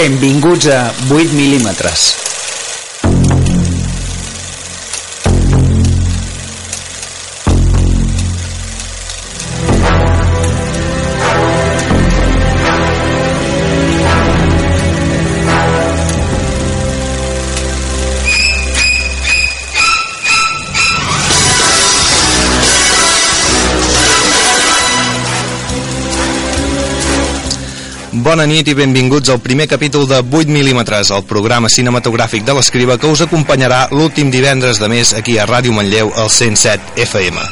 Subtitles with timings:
[0.00, 2.29] Benvinguts a 8 mil·límetres.
[28.30, 32.94] Bona nit i benvinguts al primer capítol de 8 mil·límetres, el programa cinematogràfic de l'Escriba
[32.94, 37.50] que us acompanyarà l'últim divendres de mes aquí a Ràdio Manlleu, al 107 FM.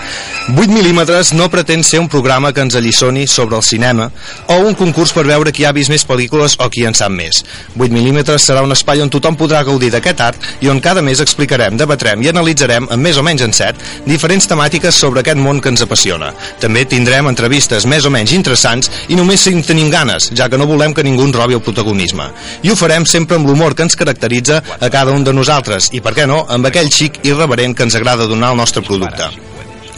[0.48, 4.06] 8 mil·límetres no pretén ser un programa que ens alliçoni sobre el cinema
[4.48, 7.42] o un concurs per veure qui ha vist més pel·lícules o qui en sap més.
[7.76, 11.20] 8 mil·límetres serà un espai on tothom podrà gaudir d'aquest art i on cada mes
[11.20, 15.60] explicarem, debatrem i analitzarem, amb més o menys en set, diferents temàtiques sobre aquest món
[15.60, 16.32] que ens apassiona.
[16.62, 20.56] També tindrem entrevistes més o menys interessants i només si en tenim ganes, ja que
[20.56, 22.30] no volem que ningú ens robi el protagonisme.
[22.64, 26.00] I ho farem sempre amb l'humor que ens caracteritza a cada un de nosaltres i,
[26.00, 29.28] per què no, amb aquell xic irreverent que ens agrada donar al nostre producte.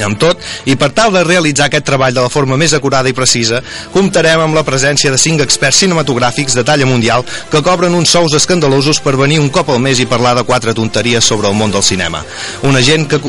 [0.04, 3.16] Amb tot, i per tal de realitzar aquest treball de la forma més acurada i
[3.16, 3.60] precisa,
[3.92, 8.34] comptarem amb la presència de cinc experts cinematogràfics de talla mundial que cobren uns sous
[8.36, 11.72] escandalosos per venir un cop al mes i parlar de quatre tonteries sobre el món
[11.72, 12.22] del cinema.
[12.66, 13.20] Una gent que,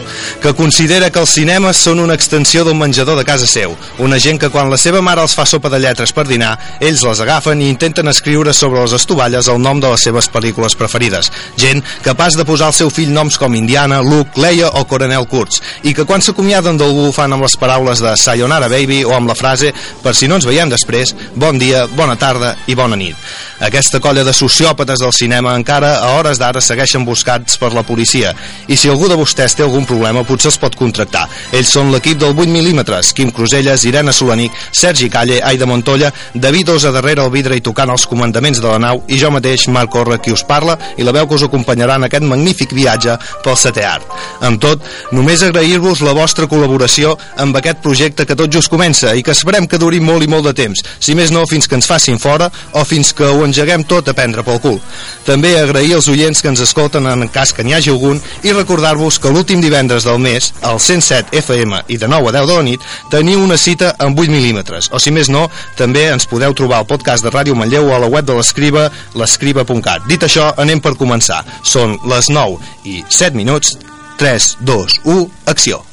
[0.41, 3.75] que considera que els cinemes són una extensió d'un menjador de casa seu.
[3.99, 7.03] Una gent que quan la seva mare els fa sopa de lletres per dinar, ells
[7.07, 11.31] les agafen i intenten escriure sobre les estovalles el nom de les seves pel·lícules preferides.
[11.59, 15.61] Gent capaç de posar al seu fill noms com Indiana, Luke, Leia o Coronel Kurtz,
[15.83, 16.23] i que quan
[16.61, 19.71] s'acomiaden d'algú ho fan amb les paraules de Sayonara Baby o amb la frase
[20.03, 23.15] per si no ens veiem després, bon dia, bona tarda i bona nit.
[23.61, 28.33] Aquesta colla de sociòpates del cinema encara a hores d'ara segueixen buscats per la policia
[28.67, 31.27] i si algú de vostès té algun problema potser els pot contractar.
[31.51, 36.69] Ells són l'equip del 8 mil·límetres, Quim Cruselles, Irene Solanic, Sergi Calle, Aida Montolla, David
[36.75, 39.93] Osa darrere el vidre i tocant els comandaments de la nau i jo mateix, Marc
[39.93, 43.57] Corre, qui us parla i la veu que us acompanyarà en aquest magnífic viatge pel
[43.57, 44.05] setè art.
[44.45, 49.23] Amb tot, només agrair-vos la vostra col·laboració amb aquest projecte que tot just comença i
[49.23, 51.87] que esperem que duri molt i molt de temps, si més no fins que ens
[51.87, 54.79] facin fora o fins que ho engeguem tot a prendre pel cul.
[55.25, 59.19] També agrair als oients que ens escolten en cas que n'hi hagi algun i recordar-vos
[59.21, 62.65] que l'últim divendres del mes, al 107 FM i de 9 a 10 de la
[62.67, 65.47] nit, teniu una cita amb 8 mil·límetres, o si més no,
[65.79, 68.89] també ens podeu trobar al podcast de Ràdio Manlleu o a la web de l'Escriba,
[69.15, 70.07] l'escriba.cat.
[70.09, 71.43] Dit això, anem per començar.
[71.63, 73.77] Són les 9 i 7 minuts,
[74.21, 75.85] 3, 2, 1, acció.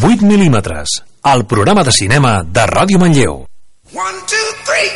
[0.00, 0.88] Vuit mil·límetres,
[1.32, 3.42] el programa de cinema de Ràdio Manlleu.
[3.92, 4.88] One, two, three.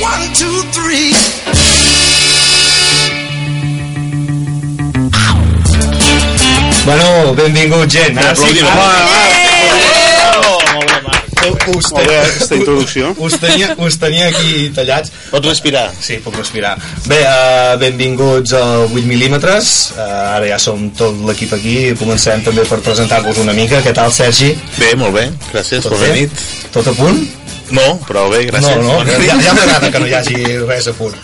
[0.00, 1.12] One, two, three.
[6.84, 8.18] Bueno, benvinguts, gent.
[8.18, 9.33] Ara sí, Aplaudiment.
[11.52, 13.14] Us, Molt bé, aquesta introducció.
[13.18, 15.12] us, tenia, us tenia aquí tallats.
[15.30, 15.90] Pots respirar.
[16.00, 16.74] Sí, puc respirar.
[17.06, 19.92] Bé, uh, benvinguts al 8 mil·límetres.
[19.96, 20.00] Uh,
[20.38, 21.76] ara ja som tot l'equip aquí.
[22.00, 23.82] Comencem també per presentar-vos una mica.
[23.84, 24.54] Què tal, Sergi?
[24.78, 25.28] Bé, molt bé.
[25.52, 26.20] Gràcies, Tot bona bé?
[26.20, 26.44] nit.
[26.72, 27.24] Tot a punt?
[27.72, 28.76] No, però bé, gràcies.
[28.76, 29.22] No, no, nit.
[29.28, 31.14] ja, ja m'agrada que no hi hagi res a punt.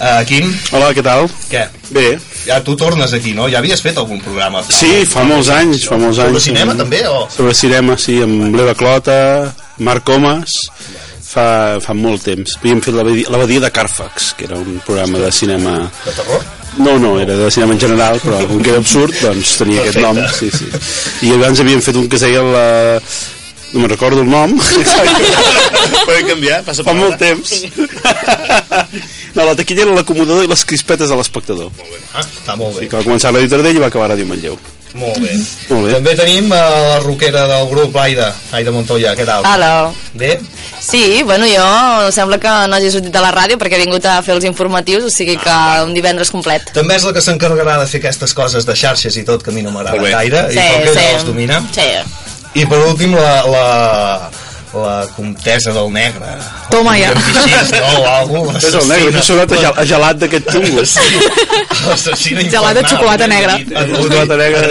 [0.00, 1.28] Uh, Quim, Hola, què tal?
[1.50, 1.66] què?
[1.90, 2.06] Bé.
[2.46, 3.48] Ja tu tornes aquí, no?
[3.52, 4.62] Ja havies fet algun programa?
[4.68, 6.46] Sí, fa molts anys, fa molts Sobre anys.
[6.50, 7.26] cinema, també, o?
[7.32, 9.18] Sobre cinema, sí, amb l'Eva Clota,
[9.78, 10.54] Marc Comas,
[11.30, 12.56] fa, fa molt temps.
[12.60, 15.76] Havíem fet l'abadia l'abadia de Carfax, que era un programa de cinema...
[16.04, 16.44] De terror?
[16.78, 19.98] No, no, era de cinema en general, però com que era absurd, doncs tenia aquest
[20.00, 20.20] nom.
[20.38, 20.68] Sí, sí.
[21.26, 22.66] I abans havíem fet un que es deia la...
[23.72, 24.56] No me'n recordo el nom.
[26.06, 26.62] Podem canviar?
[26.66, 27.54] Passa Fa molt temps.
[29.30, 31.68] No, la taquilla era l'acomodador i les crispetes de l'espectador.
[32.18, 32.88] Ah, està molt bé.
[32.90, 34.56] que va començar a l'editor d'ell i va acabar a Ràdio Manlleu.
[34.98, 35.36] Molt bé.
[35.68, 35.92] Molt bé.
[35.94, 39.46] També tenim eh, la roquera del grup Aida, Aida Montoya, què tal?
[39.46, 39.92] Hola.
[40.18, 40.32] Bé?
[40.82, 44.16] Sí, bueno, jo sembla que no hagi sortit a la ràdio perquè he vingut a
[44.26, 46.72] fer els informatius, o sigui que un divendres complet.
[46.74, 49.54] També és la que s'encarregarà de fer aquestes coses de xarxes i tot, que a
[49.54, 50.16] mi no m'agrada Molt bé.
[50.16, 51.62] gaire, i com que ella les domina.
[51.70, 51.86] Sí.
[52.54, 54.30] I per últim, la, la,
[54.74, 56.36] la comtesa del negre.
[56.70, 57.12] Toma ja.
[57.14, 60.84] No, o algú, És el negre, que ha sonat a, gel, a gelat d'aquest tungo.
[61.86, 63.58] L'assassina Gelat de xocolata negra.
[63.94, 64.66] Xocolata negra.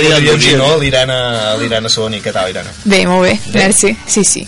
[0.84, 1.20] L'Irene
[1.62, 2.76] l'Irene Soni, què tal, Irene?
[2.84, 3.96] Bé, molt bé, merci.
[4.08, 4.46] Sí, sí.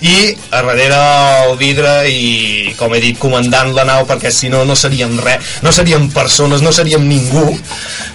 [0.00, 0.98] I a darrere
[1.44, 5.58] el vidre i, com he dit, comandant la nau, perquè si no, no seríem res,
[5.60, 7.50] no seríem persones, no seríem ningú.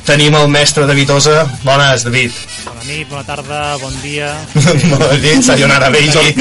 [0.08, 1.44] Tenim el mestre David Osa.
[1.62, 2.34] Bones, David.
[2.86, 4.28] Nit, bona tarda, bon dia.
[4.92, 6.12] Bona nit, sayonara, baby.
[6.14, 6.34] Sí,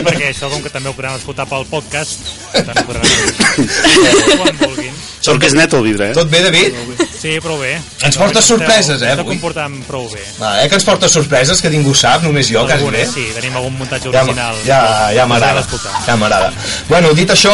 [0.00, 2.22] perquè això, com que també ho podran escoltar pel podcast,
[2.54, 4.94] també podran escoltar quan vulguin.
[5.20, 6.16] Sort que és net el vidre, eh?
[6.16, 6.78] Tot bé, David?
[7.12, 7.74] Sí, prou bé.
[8.08, 9.34] Ens portes sorpreses, eh, Està avui.
[9.36, 10.22] comportant prou bé.
[10.40, 13.04] Va, eh, que ens porta sorpreses, que ningú sap, només jo, quasi bé.
[13.12, 14.56] Sí, tenim algun muntatge Ja, original.
[14.64, 14.80] ja,
[15.12, 15.92] ja m'agrada, d'escoltar.
[16.06, 16.52] ja m'agrada.
[16.88, 17.52] Bueno, dit això...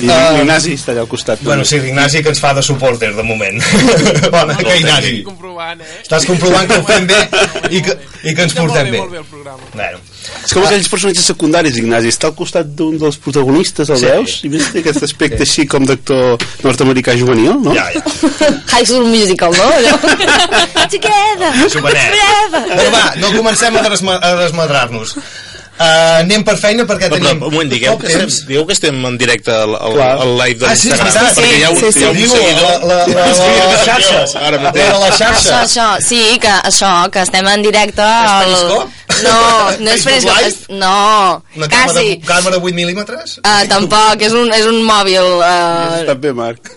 [0.00, 1.42] I eh, l'Ignasi està allà al costat.
[1.44, 3.58] Bueno, sí, l'Ignasi que ens fa de supporter de moment.
[4.34, 5.22] Bona, que Ignasi.
[5.26, 5.98] comprovant, eh?
[6.02, 7.18] Estàs comprovant que ho fem bé
[7.70, 8.98] i que, i que ens portem bé.
[9.02, 9.68] Molt bé el programa.
[9.74, 9.98] Bueno,
[10.44, 12.10] És com aquells personatges secundaris, Ignasi.
[12.12, 14.06] Està al costat d'un dels protagonistes, el Sí.
[14.06, 14.38] veus?
[14.44, 17.74] I ves té aquest aspecte així com d'actor nord-americà juvenil, no?
[17.74, 18.02] ja, ja.
[18.72, 19.68] High School Musical, no?
[19.80, 19.96] Allò.
[20.90, 21.52] Together.
[21.72, 22.16] Jovenet.
[22.16, 22.64] Forever.
[22.76, 25.16] Però va, no comencem a, desma a desmadrar-nos.
[25.80, 28.34] Uh, anem per feina perquè No, però, tenim un moment, digueu que, estem, temps.
[28.50, 31.14] digueu que estem en directe al, al, al live de Ah, sí, l'Instagram.
[31.14, 32.00] veritat, perquè hi ha un, sí, sí.
[32.00, 32.62] hi ha un Diu, seguidor.
[32.62, 34.34] la, la, la, la, la, les xarxes.
[34.36, 34.90] Ara La mateix.
[34.92, 35.52] de les Això, xarxes.
[35.62, 38.52] això, sí, que això, que estem en directe al...
[39.20, 42.12] No, no és Periscope, és- no, Una càmera, quasi.
[42.24, 43.34] càmera 8 mil·límetres?
[43.42, 45.26] Uh, tampoc, és un, és un mòbil.
[45.40, 46.70] Uh, Està bé, Marc.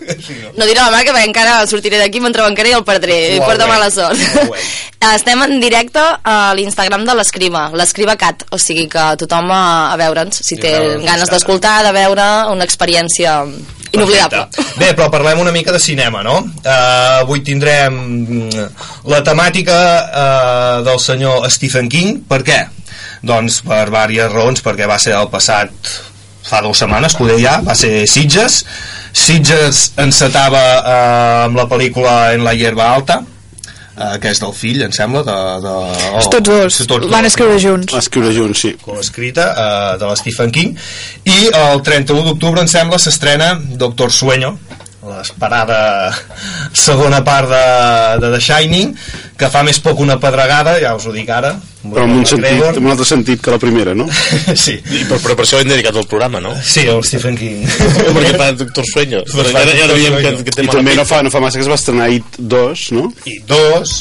[0.58, 3.18] no diré la marca perquè encara sortiré d'aquí, m'entrebancaré i el perdré.
[3.36, 4.18] I Molt porta mala sort.
[5.14, 9.62] Estem en directe a l'Instagram de l'Escriba, l'Escriba Cat, o sigui que tothom a,
[9.92, 13.40] a veure'ns, si té ganes d'escoltar, de veure una experiència
[13.94, 14.46] inoblidable.
[14.50, 14.78] Perfecte.
[14.80, 16.40] Bé, però parlem una mica de cinema, no?
[16.62, 18.64] Uh, avui tindrem mm,
[19.10, 22.24] la temàtica uh, del senyor Stephen King.
[22.28, 22.62] Per què?
[23.24, 25.94] Doncs per diverses raons, perquè va ser el passat
[26.44, 28.64] fa dues setmanes, poder ja, va ser Sitges.
[29.14, 33.22] Sitges encetava uh, amb la pel·lícula En la hierba alta,
[33.96, 35.36] uh, que és del fill, em sembla, de...
[35.64, 35.74] de
[36.12, 37.94] oh, Tots dos tots van escriure junts.
[37.94, 38.74] Va escriure junts, sí.
[38.82, 40.74] coescrita uh, de la Stephen King
[41.24, 43.54] i el 31 d'octubre em sembla s'estrena
[43.84, 44.56] Doctor Sueño
[45.04, 45.78] l'esperada
[46.72, 47.64] segona part de,
[48.22, 48.94] de The Shining
[49.38, 51.54] que fa més poc una pedregada ja us ho dic ara
[51.84, 54.06] Però en un, sentit, en un altre sentit que la primera, no?
[54.64, 56.54] sí, I per, però per això hem dedicat el programa, no?
[56.64, 57.66] sí, el Stephen King
[58.16, 59.20] Perquè fa Doctor Sueño.
[59.28, 60.46] Pues Però fa ja, ja Doctor veiem que, Sueño.
[60.48, 62.88] que té I també no fa, no fa massa que es va estrenar It 2,
[62.96, 63.10] no?
[63.28, 63.94] i dos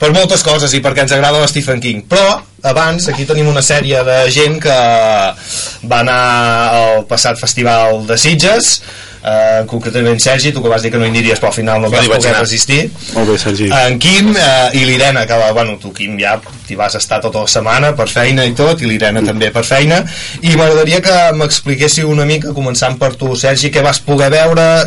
[0.00, 3.62] per moltes coses i perquè ens agrada el Stephen King però abans aquí tenim una
[3.62, 4.76] sèrie de gent que
[5.90, 6.20] va anar
[6.80, 8.74] al passat festival de Sitges
[9.24, 11.88] eh, concretament Sergi, tu que vas dir que no hi aniries però al final no
[11.88, 12.40] No, vas poder anar.
[12.42, 12.90] resistir.
[13.14, 13.70] Molt bé, Sergi.
[13.72, 16.36] en Quim eh, i l'Irene que va, bueno, tu Quim ja
[16.66, 20.02] t'hi vas estar tota la setmana per feina i tot i l'Irene també per feina.
[20.42, 24.84] I m'agradaria que m'expliquéssiu una mica començant per tu Sergi, què vas poder veure?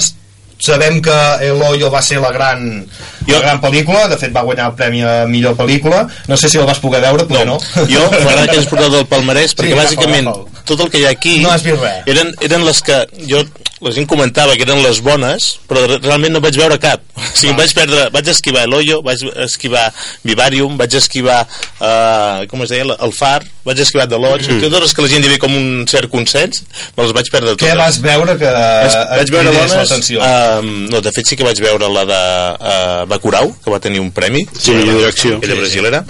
[0.59, 1.13] Sabem que
[1.45, 2.87] El Hoyo va ser la gran,
[3.27, 6.07] Jo- la gran pel·lícula de fet va guanyar el premi a millor pel·lícula.
[6.27, 9.05] No sé si el vas poder veure, però no, Jo m'agrada que hagi portat el
[9.05, 10.31] palmarès perquè Sí, bàsicament.
[10.67, 12.03] Tot el que hi ha aquí No has vist res.
[12.13, 12.99] eren, eren les que
[13.29, 13.43] jo
[13.85, 17.21] la gent comentava que eren les bones però re- realment no vaig veure cap o
[17.37, 19.91] sigui, vaig perdre, vaig esquivar l'Hoyo vaig esquivar
[20.25, 24.61] Vivarium vaig esquivar uh, com es deia, el Far vaig esquivar The Lodge mm.
[24.65, 26.63] totes les que la gent hi havia com un cert consens
[26.97, 30.25] me les vaig perdre totes què vas veure que vaig, et vaig veure l'atenció?
[30.25, 32.21] uh, no, de fet sí que vaig veure la de
[32.57, 35.37] uh, Bacurau que va tenir un premi Sí, de direcció.
[35.37, 35.61] aquella Sí, sí.
[35.61, 36.03] brasilera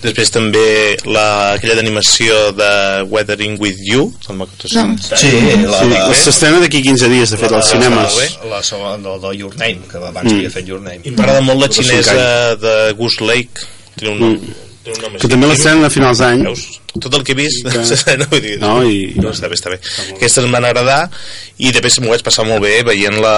[0.00, 1.26] després també la,
[1.58, 2.70] aquella d'animació de
[3.10, 4.96] Weathering with You sembla que tu No.
[4.98, 5.30] sí,
[5.66, 8.38] la, Sí, s'estrena d'aquí 15 dies, de fet, als cinemes.
[8.48, 10.36] la segona del, Your Name que abans Mm.
[10.36, 11.00] havia fet Your Name.
[11.04, 13.66] I m'agrada molt la xinesa de Goose Lake.
[13.96, 14.36] Té un nom,
[14.84, 16.44] té un nom Que també l'estrenen a finals d'any.
[16.98, 19.78] Tot el que he vist Que- vull dir, No, i- no, està bé, està bé
[20.16, 21.04] aquestes em van agradar
[21.60, 23.34] i després m'ho vaig passar molt bé veient la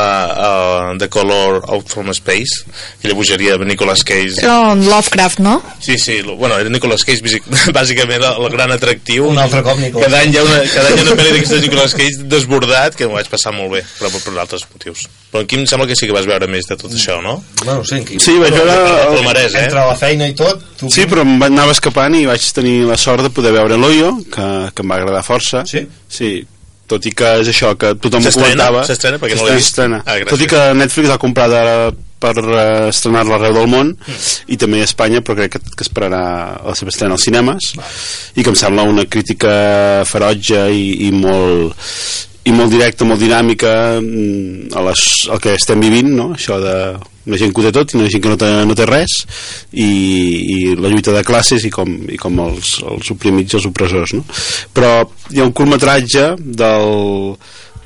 [0.93, 2.63] uh, The Color Out from Space
[2.99, 5.59] aquella bogeria de Nicolas Cage Era un Lovecraft, no?
[5.81, 9.63] Sí, sí, lo- bueno, era Nicolas Cage bàsic- bàsicament el, el gran atractiu Un altre
[9.67, 12.23] cop Nicolas cada any hi ha una, cada any una pel·li d'aquestes de Nicolas Cage
[12.37, 15.67] desbordat que m'ho vaig passar molt bé però per, per altres motius però aquí em
[15.67, 17.39] sembla que sí que vas veure més de tot això, no?
[17.65, 18.21] bueno, sí, en Quim.
[18.21, 18.75] Sí, vaig veure...
[18.75, 19.15] El El...
[19.17, 19.63] palmarès, eh?
[19.65, 22.83] entre la feina i tot tu, Sí, però em va- anava escapant i vaig tenir
[22.85, 25.67] la sort de poder veure l'Oyo, que, que em va agradar força.
[25.67, 25.83] Sí?
[26.07, 26.31] Sí,
[26.87, 28.87] tot i que és això, que tothom comentava.
[28.87, 29.19] S'estrena?
[29.19, 29.83] Perquè no l'he vist.
[29.83, 31.77] Ah, tot i que Netflix ha comprat ara
[32.23, 33.89] per eh, estrenar-la arreu del món
[34.47, 36.21] i també a Espanya però crec que, que esperarà
[36.63, 37.73] la seva estrena als cinemes
[38.39, 39.55] i que em sembla una crítica
[40.07, 41.75] ferotge i, i molt
[42.47, 45.03] i molt directa, molt dinàmica mm, a les,
[45.35, 46.29] al que estem vivint no?
[46.37, 46.77] això de
[47.26, 49.17] una gent que ho té tot una gent que no té, no té res
[49.73, 53.69] i, i la lluita de classes i com, i com els, els oprimits i els
[53.71, 54.25] opressors no?
[54.75, 54.95] però
[55.31, 57.37] hi ha un curtmetratge del,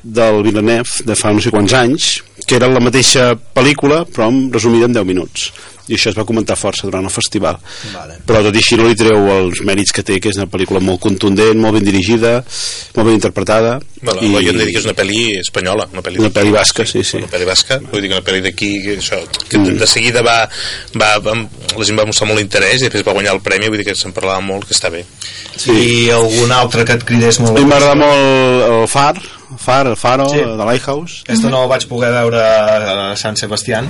[0.01, 2.11] del Villeneuve de fa no sé quants anys
[2.47, 5.51] que era la mateixa pel·lícula però resumida en 10 minuts
[5.87, 7.59] i això es va comentar força durant el festival
[7.93, 8.19] Vale.
[8.27, 10.81] però tot i així no li treu els mèrits que té que és una pel·lícula
[10.83, 12.39] molt contundent, molt ben dirigida
[12.95, 14.29] molt ben interpretada Bueno, I...
[14.45, 17.17] Jo em diria que és una pel·li espanyola, una pel·li, Una pel·li basca, sí, sí.
[17.17, 19.17] Una pel·li basca, vull dir que una pel·li d'aquí, que això,
[19.49, 20.37] que de, de seguida va,
[21.01, 21.33] va, va,
[21.73, 23.97] la gent va mostrar molt interès i després va guanyar el premi, vull dir que
[23.97, 25.01] se'n parlava molt, que està bé.
[25.57, 25.73] Sí.
[25.73, 29.15] I algun altre que et cridés a molt mi m'agrada molt el Far
[29.57, 30.37] Far, el Faro, Sí.
[30.37, 30.43] sí.
[30.43, 33.87] de Lighthouse Aquesta no la vaig poder veure a Sant Sebastián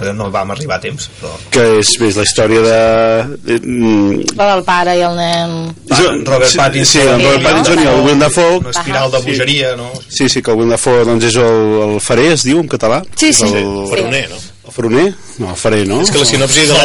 [0.00, 1.28] però no vam arribar a temps però...
[1.52, 5.74] que és, és la història de, mm, La del pare i el nen...
[5.90, 6.86] sí, Robert Pattinson.
[6.86, 8.04] sí, el Robert Sí, Pattinson i el no?
[8.04, 9.90] Willem Dafoe una espiral de bogeria no?
[10.08, 13.02] sí, sí, que el Willem Dafoe doncs és el, el farer, es diu en català
[13.16, 13.44] Sí, sí.
[13.50, 14.24] el, el faroner?
[14.30, 14.40] no,
[14.70, 16.00] el farer, no?
[16.02, 16.84] És que la sinopsi de la...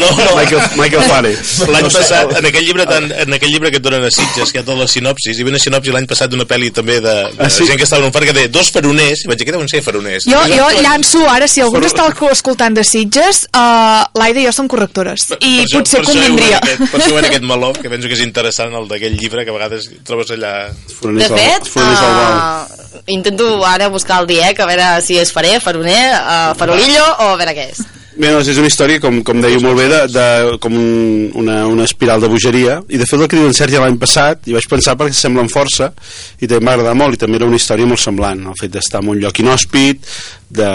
[0.00, 1.34] No, no, Michael, Michael Farey
[1.72, 4.58] L'any passat, en aquell llibre tan, en aquell llibre que et donen a Sitges, que
[4.58, 7.14] hi ha totes les sinopsis, hi havia una sinopsi l'any passat d'una pel·li també de,
[7.36, 7.66] de Ah, sí?
[7.68, 9.68] gent que estava en un parc que deia dos faroners, i vaig dir, què deuen
[9.70, 10.26] ser faroners?
[10.30, 14.68] Jo, jo llanço ara, si algú està escoltant de Sitges, uh, l'Aida i jo som
[14.72, 15.28] correctores.
[15.40, 16.58] I Per això- potser per convindria.
[16.62, 19.52] Aquest, per això ha aquest meló, que penso que és interessant, el d'aquell llibre, que
[19.52, 20.54] a vegades trobes allà...
[20.72, 25.30] De Foroners al- fet, al uh, intento ara buscar el diec a veure si és
[25.34, 27.82] farer, faroner, uh, farolillo o a veure què és.
[28.12, 30.24] Bé, doncs és una història, com, com deia molt bé, de, de,
[30.60, 33.80] com un, una, una espiral de bogeria, i de fet el que diu en Sergi
[33.80, 35.88] l'any passat, i vaig pensar perquè semblen força,
[36.36, 39.14] i també m'agrada molt, i també era una història molt semblant, el fet d'estar en
[39.14, 40.12] un lloc inhòspit,
[40.52, 40.68] de...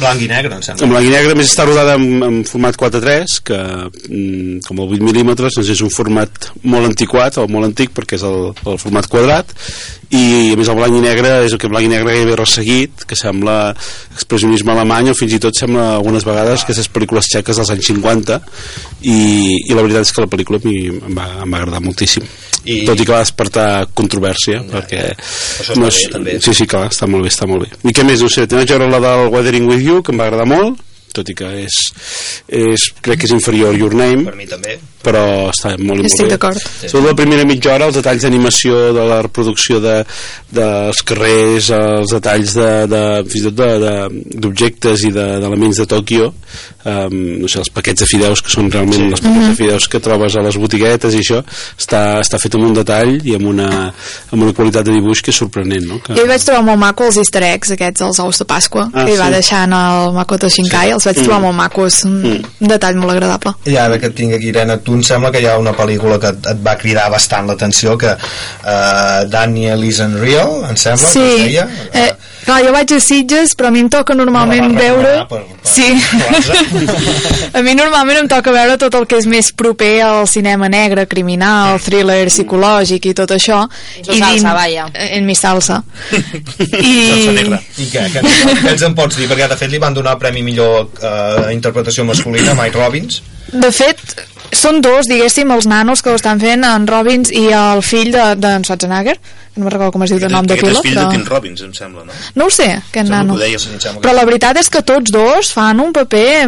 [0.00, 2.76] blanc i negre em sembla En blanc i negre, més està rodada en, en format
[2.80, 7.68] 4.3, que mm, com el 8 mm doncs és un format molt antiquat, o molt
[7.70, 9.52] antic, perquè és el, el format quadrat,
[10.14, 13.04] i a més el blanc i negre és el que blanc i negre gairebé resseguit,
[13.08, 13.58] que sembla
[14.14, 17.90] expressionisme alemany, o fins i tot sembla algunes vegades que aquestes pel·lícules txeques dels anys
[17.90, 18.40] 50,
[19.02, 19.18] i,
[19.68, 22.24] i la veritat és que la pel·lícula a mi em va, em va agradar moltíssim.
[22.64, 25.02] I- Tot i que va despertar controvèrsia, perquè...
[25.12, 26.36] Això està bé, també.
[26.46, 27.68] Sí, sí, clar, està molt bé, està molt bé.
[27.90, 28.22] I què més?
[28.24, 30.78] No sé, també vaig veure la del Weathering With You, que em va agradar molt,
[31.14, 31.78] tot i que és,
[32.46, 36.26] és crec que és inferior Your Name, per mi també però està molt, molt Estic
[36.26, 36.30] bé.
[36.34, 36.58] d'acord.
[36.80, 39.98] Sobretot la primera mitja hora, els detalls d'animació, de la reproducció de,
[40.54, 45.76] dels carrers, els detalls de, de, fins i tot de- de- d'objectes i de- d'elements
[45.82, 46.30] de, Tòquio,
[46.84, 49.10] um, no sé, els paquets de fideus que són realment sí.
[49.12, 51.42] els paquets de fideus que trobes a les botiguetes i això,
[51.78, 53.68] està, està fet amb un detall i amb una,
[54.32, 56.00] amb una qualitat de dibuix que és sorprenent, no?
[56.04, 58.88] Que, Jo hi vaig trobar molt maco els easter eggs aquests, els ous de Pasqua,
[58.94, 59.36] Ah, que hi va sí.
[59.38, 62.18] deixar en el Makoto Shinkai, els vaig trobar molt macos, un,
[62.60, 63.54] un detall molt agradable.
[63.66, 66.30] i ara que tinc aquí Irene, tu em sembla que hi ha una pel·lícula que
[66.34, 71.42] et, et va cridar bastant l'atenció que uh, Daniel is unreal em sembla que es
[71.44, 72.12] deia eh,
[72.44, 75.12] clar, jo vaig a Sitges, però a mi em toca normalment veure...
[75.30, 75.86] per- per- sí.
[77.56, 81.06] a mi normalment em toca veure tot el que és més proper al cinema negre,
[81.10, 83.62] criminal, thriller psicològic i tot això.
[83.96, 84.86] En tu salsa, vaya.
[85.08, 85.80] En mi salsa.
[86.12, 86.94] I...
[87.80, 89.28] i què, què, què ens en pots dir?
[89.30, 93.22] perquè de fet li van donar el Premi Millor uh, Interpretació Masculina a Mike Robbins
[93.52, 93.98] De fet,
[94.54, 98.40] són dos, diguéssim, els nanos que ho estan fent, en Robbins i el fill d'en
[98.40, 100.78] de, d'en Schwarzenegger, que no me'n recordo com es diu de nom de Aquest pila,
[100.80, 101.08] és fill però...
[101.10, 102.12] de Tim Robbins, em sembla, no?
[102.34, 103.34] No ho sé, aquest nano.
[103.36, 106.46] que- Però la veritat és que tots dos fan un paper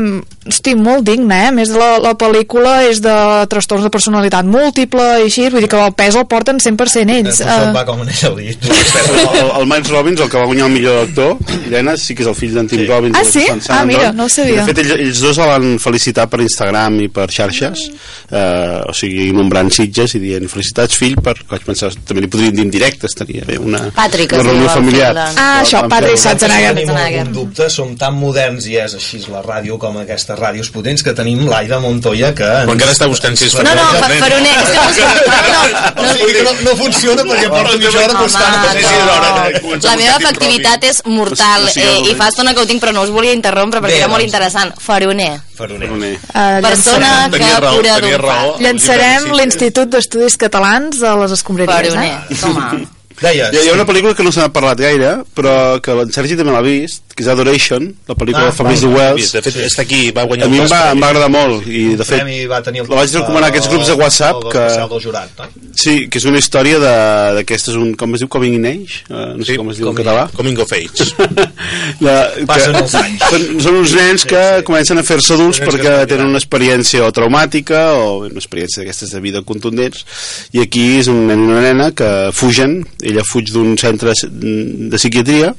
[0.49, 1.49] hosti, molt digne, eh?
[1.50, 3.15] A més, la, la pel·lícula és de
[3.53, 7.41] trastorns de personalitat múltiple i així, vull dir que el pes el porten 100% ells.
[7.43, 10.73] Eh, va com anell al dit el, el Miles Robbins, el que va guanyar el
[10.76, 11.37] millor actor,
[11.67, 12.87] Irene, sí que és el fill d'en Tim Sí.
[12.91, 13.17] Robbins.
[13.19, 13.45] Ah, sí?
[13.73, 14.55] Ah, mira, no ho sabia.
[14.55, 17.87] I, de fet, ells, ells dos el van felicitar per Instagram i per xarxes,
[18.31, 22.55] eh, o sigui, nombrant Sitges i dient felicitats, fill, per, vaig pensar, també li podrien
[22.57, 25.12] dir en directe, estaria bé, una, Patrick, una reunió el familiar.
[25.17, 26.75] Ah, això, Patrick Schwarzenegger.
[26.81, 31.02] tenim algun dubte, som tan moderns i és així la ràdio com aquestes ràdios potents
[31.02, 32.47] que tenim l'Aida Montoya que...
[32.47, 34.85] Però encara està buscant si és No, no, fa- faroner, és que no,
[35.52, 35.61] no,
[36.02, 38.62] O sigui que no, no funciona perquè porta mitja hora buscant no.
[39.62, 43.05] començar La meva efectivitat és mortal eh, i fa estona que ho tinc però no
[43.07, 44.33] us volia interrompre perquè Bé, era molt doncs.
[44.33, 44.75] interessant.
[44.81, 45.33] Faroner.
[45.57, 45.88] Faroner.
[45.88, 46.12] Faroner.
[46.16, 52.40] eh, Persona que cura d'un llançarem l'Institut d'Estudis Catalans a les escombraries, Faroner, eh?
[52.40, 52.71] toma.
[53.20, 53.49] Deies.
[53.52, 56.11] Hi ha, hi ha una pel·lícula que no se n'ha parlat gaire, però que en
[56.12, 59.30] Sergi també l'ha vist, que és Adoration, la pel·lícula Ah, de Fabrice val, Wells.
[59.32, 61.85] De fet, està aquí, va guanyar A mi em va, em va agradar molt i
[61.96, 62.20] de fet
[62.50, 64.66] va tenir el la vaig recomanar a aquests grups de WhatsApp que,
[65.06, 65.46] jurat, no?
[65.73, 66.78] sí, que és una història
[67.70, 69.88] és un, com es diu, Coming in Age uh, no sé Sí, com es diu
[69.88, 71.08] en coming- català Coming of Age.
[72.06, 72.16] la,
[72.49, 73.25] Passen els anys.
[73.30, 77.12] són, són uns nens que comencen a fer-se adults que perquè tenen una experiència o
[77.16, 80.04] traumàtica o una experiència d'aquestes de vida contundents
[80.52, 84.98] i aquí és un nen i una nena que fugen, ella fuig d'un centre de
[84.98, 85.52] psiquiatria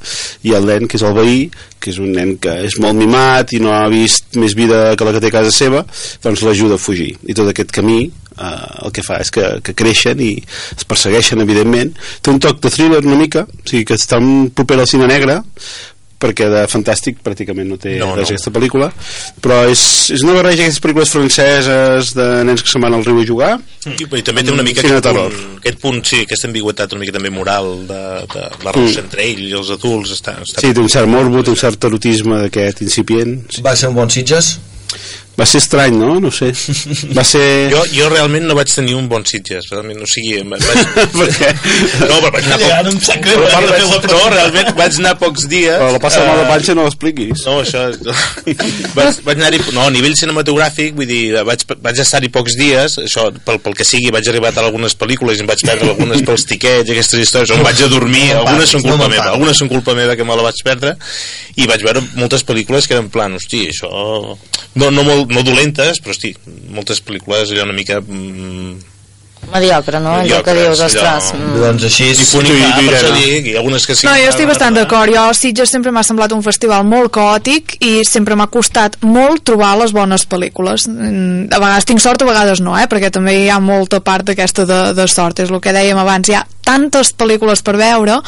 [0.48, 1.48] i el nen que és el veí
[1.80, 5.08] que és un nen que és molt mimat i no ha vist més vida que
[5.08, 5.84] la que té a casa seva
[6.24, 7.14] doncs l'ajuda a fugir.
[7.28, 10.34] I tot aquest camí eh, el que fa és que, que creixen i
[10.76, 11.94] es persegueixen evidentment.
[12.22, 14.20] Té un toc de thriller una mica o sigui que està
[14.56, 15.42] proper al cine negre
[16.18, 18.16] perquè de fantàstic pràcticament no té No, no, no.
[18.22, 18.88] res aquesta pel·lícula
[19.44, 19.82] però és,
[20.16, 23.52] és una barreja d'aquestes pel·lícules franceses de nens que se'n van al riu a jugar
[23.86, 25.32] I, i també té una mica aquest de terror.
[25.36, 28.02] punt, aquest punt, sí, aquesta ambigüetat una mica també moral de,
[28.34, 29.04] de la relació Mm.
[29.06, 31.84] entre ell i els adults està, està sí, té un cert morbo, té un cert
[31.90, 33.62] erotisme d'aquest incipient sí.
[33.66, 34.56] Va ser un bon Sitges?
[35.38, 36.16] Va ser estrany, no?
[36.20, 36.50] no sé
[37.14, 37.42] va ser...
[37.74, 40.64] jo, jo realment no vaig tenir un bon Sitges realment, o sigui vaig...
[41.20, 41.52] per què?
[42.10, 45.00] no, però vaig anar Ja, no em sap greu, però, eh, vaig, no, realment vaig
[45.04, 47.86] anar pocs dies però la passa eh, mal de panxa no l'expliquis no, això
[48.98, 53.28] vaig, vaig anar-hi no, a nivell cinematogràfic vull dir, vaig, vaig estar-hi pocs dies això,
[53.46, 56.48] pel, pel que sigui, vaig arribar a algunes pel·lícules i em vaig perdre algunes pels
[56.50, 59.62] tiquets aquestes històries, on vaig a dormir, No algunes són no culpa me'n meva algunes
[59.62, 60.98] són culpa meva que me la vaig perdre
[61.58, 63.92] i vaig veure moltes pel·lícules que eren en plan, hosti, això
[64.78, 66.34] no, no, molt, no dolentes, però hosti
[66.74, 68.78] moltes pel·lícules allò una mica mm,
[69.52, 70.16] Mediocre, no?
[70.18, 71.30] Allò que dius, ostres...
[71.32, 71.60] allò- mm.
[71.62, 72.10] Doncs així...
[72.12, 75.14] i punt per això dic, i algunes que sí No, jo estic bastant d'acord.
[75.14, 79.76] Jo, Sitges sempre m'ha semblat un festival molt caòtic i sempre m'ha costat molt trobar
[79.80, 80.90] les bones pel·lícules.
[80.92, 82.90] Mm, A vegades tinc sort, a vegades no, eh?
[82.92, 85.40] perquè també hi ha molta part d'aquesta de, de sort.
[85.40, 86.28] És el que dèiem abans.
[86.28, 88.20] Hi ha tantes pel·lícules per veure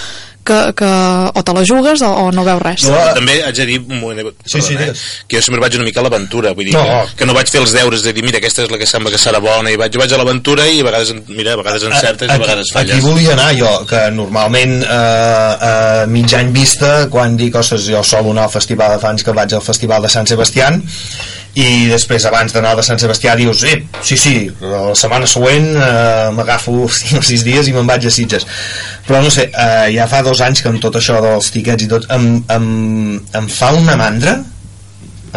[0.43, 0.85] que, que
[1.33, 2.85] o te la jugues o, o no veus res.
[2.89, 4.91] No, també haig de dir un moment, perdona, Sí, sí, eh,
[5.27, 6.83] que jo sempre vaig una mica a l'aventura vull dir No.
[6.85, 9.11] que, que no vaig fer els deures de dir mira aquesta és la que sembla
[9.13, 11.83] que serà bona i vaig, jo vaig a l'aventura i a vegades mira, a vegades
[11.89, 16.53] encertes i a vegades Aquí falles volia anar jo, que normalment eh, a mig any
[16.55, 20.01] vista, quan dic, ostres, jo sol anar al festival de fans que vaig al festival
[20.05, 20.81] de Sant Sebastián,
[21.59, 26.29] i després abans d'anar de Sant Sebastià dius eh, sí, sí, la setmana següent eh,
[26.37, 28.45] m'agafo 5 o 6 dies i me'n vaig a Sitges
[29.09, 31.89] però no sé, eh, ja fa dos anys que amb tot això dels tiquets i
[31.89, 32.67] tot em, em,
[33.39, 34.35] em fa una mandra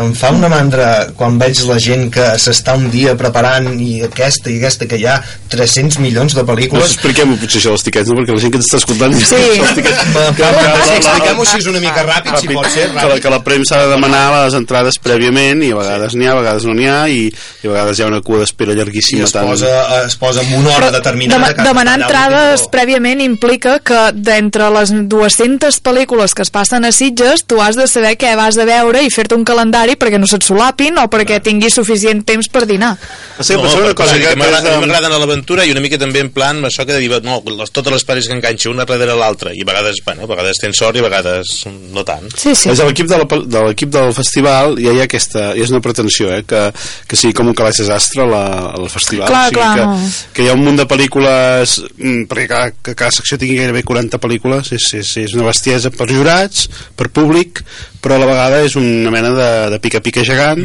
[0.01, 4.49] em fa una mandra quan veig la gent que s'està un dia preparant i aquesta
[4.51, 5.19] i aquesta que hi ha
[5.53, 8.17] 300 milions de No, pel·lícules expliquem-ho potser això dels tiquets, no?
[8.21, 9.27] perquè la gent que ens està escoltant Sí.
[9.29, 13.23] Sí, expliquem-ho així una mica ràpid, si pot ser, que, la, ràpid.
[13.23, 16.41] que la premsa ha de demanar les entrades prèviament i a vegades n'hi ha, a
[16.41, 19.29] vegades no n'hi ha i, i a vegades hi ha una cua d'espera i llarguíssima
[19.29, 19.73] es posa,
[20.07, 24.71] es posa en una hora determinada Dema- que has demanar entrades prèviament implica que d'entre
[24.79, 28.67] les 200 pel·lícules que es passen a Sitges tu has de saber què vas a
[28.69, 32.65] veure i fer-te un calendari perquè no se't solapin o perquè tinguis suficient temps per
[32.67, 32.95] dinar
[33.43, 36.31] Sí, no, però una cosa que, que, m'agrada a l'aventura i una mica també en
[36.35, 39.53] plan això que de dir, no, les, totes les pel·lis que enganxo una darrere l'altra
[39.57, 42.71] i a vegades, bueno, a vegades tens sort i a vegades no tant sí, sí.
[42.73, 45.73] És l'equip de, la, pel- de l'equip del festival ja hi ha aquesta, ja és
[45.75, 46.63] una pretensió eh, que,
[47.09, 48.45] que sigui com un calaix desastre la,
[48.77, 50.13] al festival Clar, o sigui clar, que, no.
[50.37, 53.83] que hi ha un munt de pel·lícules mm, perquè cada, que cada secció tingui gairebé
[53.89, 56.69] 40 pel·lícules és, és, és una bestiesa per jurats
[56.99, 57.65] per públic
[58.03, 60.61] però a la vegada és una mena de, de pica-pica gegant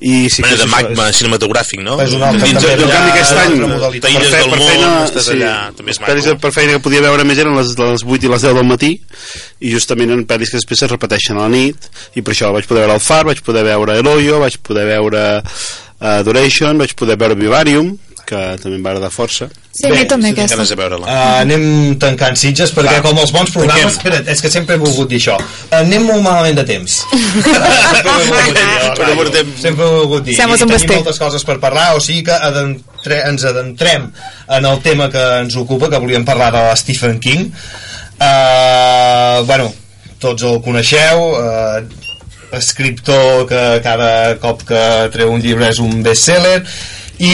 [0.00, 1.98] i sí mena de és magma cinematogràfic, no?
[2.00, 4.14] És un altre Dins- també, en canvi aquest any modalitat.
[4.14, 6.36] per, del per món, feina estàs allà, també és maco.
[6.46, 8.92] per feina que podia veure més eren les, les 8 i les 10 del matí
[9.60, 12.70] i justament en pel·lis que després es repeteixen a la nit i per això vaig
[12.70, 15.26] poder veure El Far, vaig poder veure El Hoyo, vaig poder veure
[16.00, 17.96] uh, Duration, vaig poder veure Vivarium
[18.30, 20.54] que també em va agradar força Sí, a mi també aquesta.
[20.54, 21.62] ganes de veure-la Uh, anem
[21.98, 23.02] tancant Sitges perquè Va.
[23.02, 23.96] com els bons programes Tanquem.
[23.96, 25.34] espera't, és que sempre he volgut dir això
[25.74, 27.00] anem molt malament de temps
[27.94, 28.68] sempre ho he volgut dir,
[29.00, 30.94] Però portem- sempre ho he volgut dir Sembla i tenim basté.
[30.94, 34.10] moltes coses per parlar o sigui que adentre, ens adentrem
[34.58, 37.48] en el tema que ens ocupa que volíem parlar de Stephen King
[38.20, 39.72] uh, bueno
[40.20, 41.80] tots el coneixeu uh,
[42.56, 44.82] escriptor que cada cop que
[45.14, 46.60] treu un llibre és un bestseller
[47.20, 47.32] i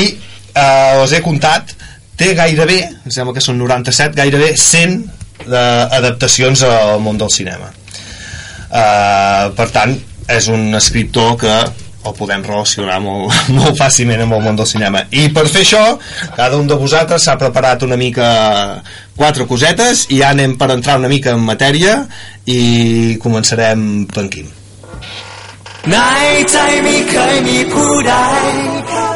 [0.56, 1.74] uh, us he comptat
[2.16, 5.00] té gairebé, em sembla que són 97 gairebé 100
[5.46, 7.68] d'adaptacions al món del cinema.
[8.66, 9.92] Uh, per tant
[10.32, 11.56] és un escriptor que
[12.06, 15.04] el podem relacionar molt, molt fàcilment amb el món del cinema.
[15.10, 15.84] I per fer això
[16.38, 18.28] cada un de vosaltres s'ha preparat una mica
[19.16, 21.98] quatre cosetes i ja anem per entrar una mica en matèria
[22.46, 24.65] i començarem per Quim
[25.90, 25.96] ใน
[26.50, 28.14] ใจไม่เคยมีผู้ใด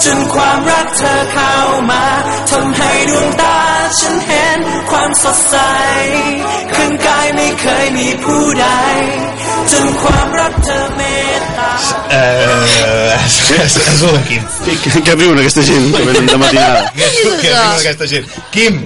[0.04, 1.54] จนความรักเธอเข้า
[1.90, 2.04] มา
[2.50, 3.58] ทำให้ดวงตา
[3.98, 4.58] ฉันเห็น
[4.90, 5.56] ความสดใส
[6.74, 8.66] ข้างกายไม่เคยมีผู้ใด
[9.70, 11.00] จนความรักเธอเม
[11.40, 11.72] ตตา
[12.12, 13.14] Eh,
[13.64, 14.42] és, és un Quim.
[14.66, 16.80] Què, què riuen aquesta gent que venen de matinada?
[16.98, 18.26] Què riuen aquesta gent?
[18.54, 18.80] Quim,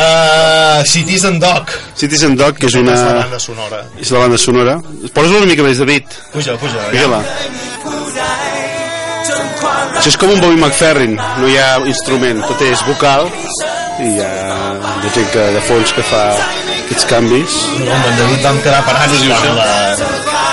[0.00, 1.70] uh, Citizen Dog.
[2.00, 2.96] Citizen Dog, que és una...
[2.96, 3.82] És la banda sonora.
[4.00, 4.78] És la banda sonora.
[5.20, 6.18] Una mica més, David.
[6.32, 6.88] Puja, puja.
[10.00, 13.28] Això és com un Bobby McFerrin, no hi ha instrument, tot és vocal
[14.00, 14.30] i hi ha
[15.02, 17.58] de gent que, de fons que fa aquests canvis.
[17.82, 19.68] No, amb en David vam quedar parats quan la...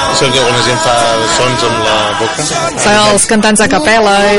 [0.08, 0.98] Això que una gent fa
[1.38, 2.46] sons amb la boca?
[2.50, 4.38] Són els cantants a capella i...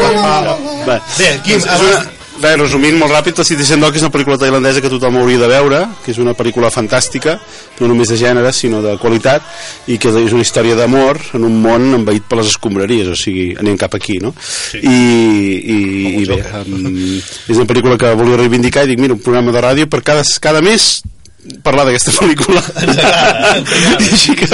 [0.85, 4.39] Bé, Bé, Quim, és una, bé, resumint molt ràpid, la Citizen Dog és una pel·lícula
[4.41, 7.37] tailandesa que tothom hauria de veure, que és una pel·lícula fantàstica,
[7.81, 9.45] no només de gènere, sinó de qualitat,
[9.91, 13.51] i que és una història d'amor en un món envaït per les escombraries, o sigui,
[13.59, 14.35] anem cap aquí, no?
[14.39, 14.83] Sí.
[14.83, 14.99] I,
[15.59, 15.79] i,
[16.23, 19.65] i bé, um, és una pel·lícula que volia reivindicar i dic, mira, un programa de
[19.65, 20.99] ràdio per cada, cada mes
[21.65, 22.63] parlar d'aquesta pel·lícula.
[24.05, 24.49] I així que,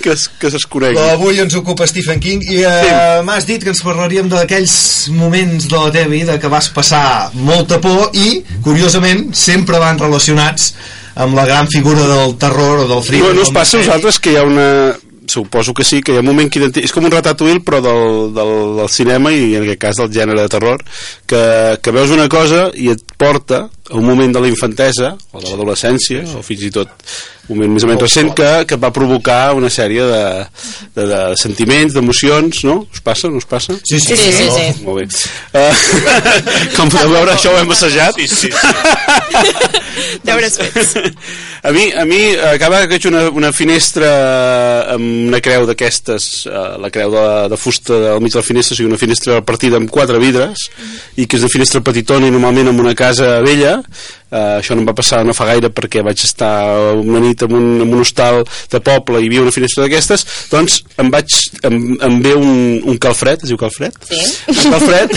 [0.00, 3.22] que, es, que s'escoregui Però avui ens ocupa Stephen King i eh, Sí.
[3.26, 4.74] m'has dit que ens parlaríem d'aquells
[5.14, 10.72] moments de la teva vida que vas passar molta por i, curiosament, sempre van relacionats
[11.14, 13.30] amb la gran figura del terror o del thriller.
[13.32, 14.68] No, no us passa a vosaltres que hi ha una...
[15.26, 16.82] Suposo que sí, que hi ha un moment que identi...
[16.84, 20.42] és com un ratatouille però del, del, del cinema i en aquest cas del gènere
[20.44, 20.82] de terror
[21.24, 21.40] que,
[21.80, 25.50] que veus una cosa i et porta a un moment de la infantesa o de
[25.50, 26.92] l'adolescència o fins i tot
[27.48, 30.22] un moment més o menys recent que, que va provocar una sèrie de,
[30.96, 32.78] de, de sentiments, d'emocions, no?
[32.92, 33.28] Us passa?
[33.28, 33.76] No us passa?
[33.84, 34.84] Sí, Sí, sí, sí, sí.
[34.84, 35.08] Molt bé.
[35.52, 35.68] Uh,
[36.76, 38.16] com podeu veure, això ho hem assajat.
[38.16, 38.50] Sí, sí.
[40.28, 40.94] Deures fets.
[41.64, 44.08] A mi, a mi vegada que veig una, una finestra
[44.94, 48.76] amb una creu d'aquestes, eh, la creu de, de fusta al mig de la finestra,
[48.76, 50.66] o sigui, una finestra partida amb quatre vidres,
[51.16, 54.82] i que és una finestra petitona i normalment en una casa vella, eh, això no
[54.84, 56.52] em va passar no fa gaire perquè vaig estar
[57.00, 60.26] una nit en un, en un hostal de poble i hi havia una finestra d'aquestes,
[60.52, 62.54] doncs em vaig, em, em ve un,
[62.92, 63.96] un calfred, es diu calfred?
[64.10, 64.20] Sí.
[64.54, 65.14] Un calfred,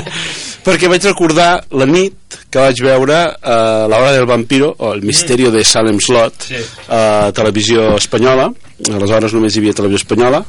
[0.66, 5.02] perquè vaig recordar la nit que vaig veure uh, La hora del vampiro o El
[5.06, 6.62] misterio de Salem Slot Sí.
[6.90, 8.50] a televisió espanyola
[8.84, 10.42] aleshores només hi havia televisió espanyola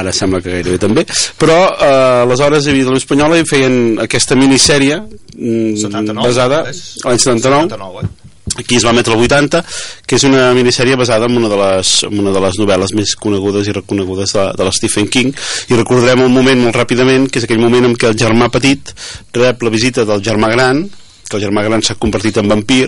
[0.00, 1.06] ara sembla que gairebé també
[1.40, 6.82] però uh, aleshores hi havia televisió espanyola i feien aquesta minissèrie mm, 79, basada és?
[7.06, 8.22] l'any 79 79, eh?
[8.58, 9.62] aquí es va emetre el 80
[10.06, 13.14] que és una minissèrie basada en una de les, en una de les novel·les més
[13.16, 15.32] conegudes i reconegudes de, de la Stephen King
[15.70, 18.92] i recordarem un moment molt ràpidament que és aquell moment en què el germà petit
[19.38, 20.84] rep la visita del germà gran
[21.32, 22.84] que el germà gran s'ha convertit en vampir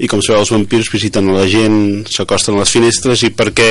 [0.00, 3.70] i com sabeu els vampirs visiten la gent s'acosten a les finestres i perquè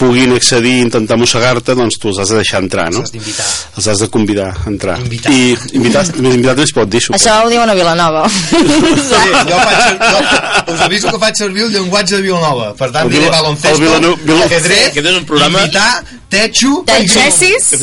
[0.00, 3.00] puguin accedir i intentar mossegar-te doncs tu els has de deixar entrar no?
[3.02, 5.32] Els has els has de convidar a entrar Invitar.
[5.32, 6.30] i invitat no
[6.66, 7.16] es pot dir suposo.
[7.24, 8.26] Això ho diuen a Vilanova.
[9.06, 10.00] Sí, jo, faig,
[10.66, 12.72] jo us aviso que faig servir el llenguatge de Vilanova.
[12.76, 16.82] Per tant, diré Vila- baloncesto, Vilano- Vila- ajedrez, Aquest és un programa- invitar, techo,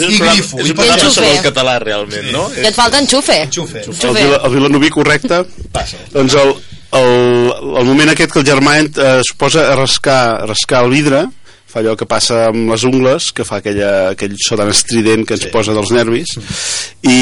[0.07, 0.59] un i grifo.
[0.59, 2.47] és I un programa sobre el català, realment, no?
[2.53, 3.41] que et falta enxufe.
[3.43, 3.85] Enxufe.
[3.85, 6.01] el, Vila, el Vilanoví correcte Passa.
[6.13, 6.51] doncs el,
[6.99, 10.93] el, el moment aquest que el germà eh, es posa a rascar, a rascar el
[10.93, 11.23] vidre
[11.73, 15.37] fa allò que passa amb les ungles que fa aquella, aquell so tan estrident que
[15.37, 15.53] ens sí.
[15.53, 17.17] posa dels nervis i,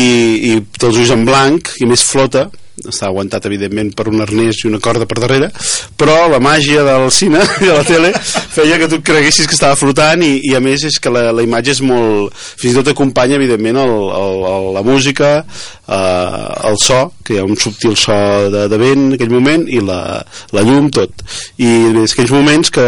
[0.51, 2.49] i té els ulls en blanc i més flota
[2.81, 5.51] està aguantat evidentment per un arnès i una corda per darrere
[5.99, 9.79] però la màgia del cine i de la tele feia que tu creguessis que estava
[9.79, 12.93] flotant i, i a més és que la, la imatge és molt fins i tot
[12.93, 17.97] acompanya evidentment el, el, el, la música eh, el so que hi ha un subtil
[17.99, 18.15] so
[18.51, 20.01] de, de vent en aquell moment i la,
[20.55, 21.23] la llum tot.
[21.61, 21.71] I
[22.03, 22.87] és aquells moments que,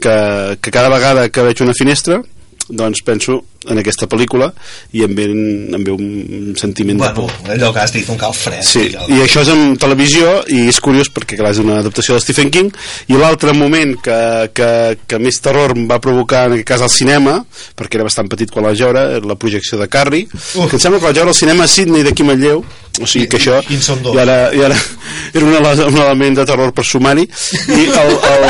[0.00, 0.16] que,
[0.60, 2.22] que cada vegada que veig una finestra
[2.68, 4.52] doncs penso en aquesta pel·lícula
[4.94, 8.18] i em ve, em ve un sentiment de Bueno, por allò que has dit, un
[8.18, 8.62] cal fred.
[8.62, 9.02] Sí, Ja.
[9.10, 12.50] i això és en televisió i és curiós perquè clar, és una adaptació de Stephen
[12.54, 12.70] King
[13.08, 14.18] i l'altre moment que,
[14.54, 14.70] que,
[15.06, 17.40] que més terror em va provocar en aquest cas al cinema
[17.76, 20.26] perquè era bastant petit quan la veure la projecció de Carrie
[20.56, 20.66] Uh.
[20.68, 22.62] que em sembla que la veure al cinema a Sydney d'aquí Manlleu
[23.00, 24.76] o sigui que això i ara, i ara
[25.34, 28.46] era un, un element de terror per sumari i el, el,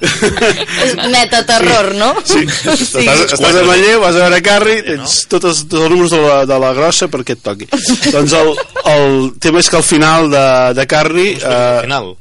[1.12, 2.10] Meta terror, no?
[2.24, 6.14] Sí, estàs, estàs a Manlleu, vas a veure Carri, tens tots els, tots els números
[6.14, 7.68] de la, de la grossa perquè et toqui.
[8.12, 8.52] doncs el,
[8.92, 10.46] el tema és que al final de,
[10.80, 11.28] de Carri...
[11.42, 12.14] Al Eh, final.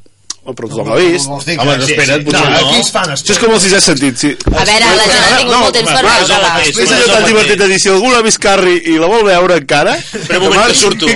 [0.45, 1.25] Oh, però tothom l'ha vist.
[1.25, 2.25] que- Home, sí, espera't, sí.
[2.25, 2.67] potser No, no.
[2.69, 4.15] aquí es fan Això és com el sisè sentit.
[4.21, 4.29] Sí.
[4.45, 6.61] A veure, la gent ha tingut molt temps per veure-la.
[6.61, 9.57] És allò tan divertit de dir, si algú l'ha vist Carrie i la vol veure
[9.57, 9.95] encara...
[10.27, 11.07] Però un moment que surto.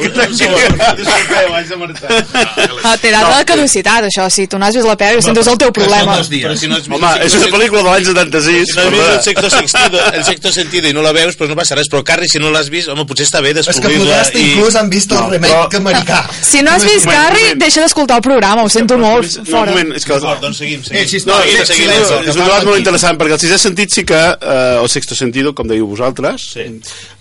[2.83, 4.29] Ah, té data de caducitat, això.
[4.31, 6.15] Si tu no has vist la pel·li, sento és el teu problema.
[6.15, 8.69] Però si no has vist Home, és una pel·lícula de l'any 76.
[8.69, 11.57] Si no has vist el sexto sentido, sexto sentido i no la veus, doncs no
[11.59, 11.89] passa res.
[11.91, 14.05] Però Carrie, si no l'has vist, home, potser està bé És que descobrir-la.
[14.05, 16.23] podràs inclús han vist el remake americà.
[16.41, 17.59] Si no has vist moment.
[17.59, 19.18] deixa d'escoltar el programa, ho sento molt.
[19.19, 19.71] No, un Fora.
[19.71, 20.13] moment, és que...
[20.15, 21.01] D'acord, doncs seguim, seguim.
[21.01, 24.79] Eh, No, sí, és, un debat molt interessant, perquè el sisè sentit sí que, eh,
[24.79, 26.65] el sexto sentido, com dèieu vosaltres, sí.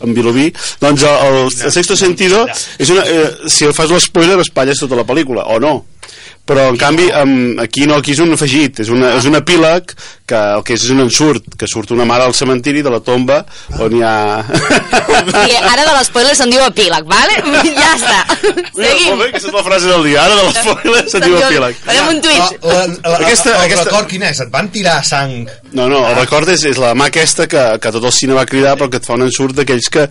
[0.04, 0.48] en Vilobí,
[0.80, 2.46] doncs el, el, el sexto sentido,
[2.78, 5.76] és una, eh, si el fas l'espoiler, espatlles tota la pel·lícula, o no.
[6.48, 9.92] Però, en canvi, amb, aquí no, aquí és un afegit, és, una, és un epíleg
[10.28, 13.00] que el que és és un ensurt, que surt una mare al cementiri de la
[13.04, 13.42] tomba
[13.84, 14.14] on hi ha...
[15.48, 17.36] I ara de l'espoiler se'n diu epíleg, vale?
[17.78, 18.18] Ja està.
[18.40, 19.10] Mira, Seguim.
[19.12, 21.78] molt bé, aquesta és la frase del dia, ara de l'espoiler se'n diu epíleg.
[21.84, 22.58] Farem un tuit.
[22.64, 24.40] La, la, la, Aquesta- el aquesta- record quin és?
[24.46, 25.36] Et van tirar sang?
[25.76, 28.46] No, no, el record és, és la mà aquesta que, que tot el cine va
[28.48, 30.08] cridar però que et fa un ensurt d'aquells que,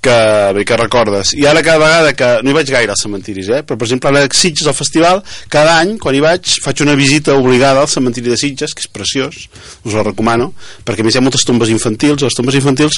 [0.00, 1.34] que, bé, que recordes.
[1.36, 2.28] I ara cada vegada que...
[2.42, 3.60] No hi vaig gaire als cementiris, eh?
[3.66, 5.20] Però, per exemple, a Sitges, al festival,
[5.52, 8.88] cada any, quan hi vaig, faig una visita obligada al cementiri de Sitges, que és
[8.88, 9.42] preciós,
[9.84, 10.50] us la recomano,
[10.86, 12.24] perquè a més hi ha moltes tombes infantils.
[12.24, 12.96] Les tombes infantils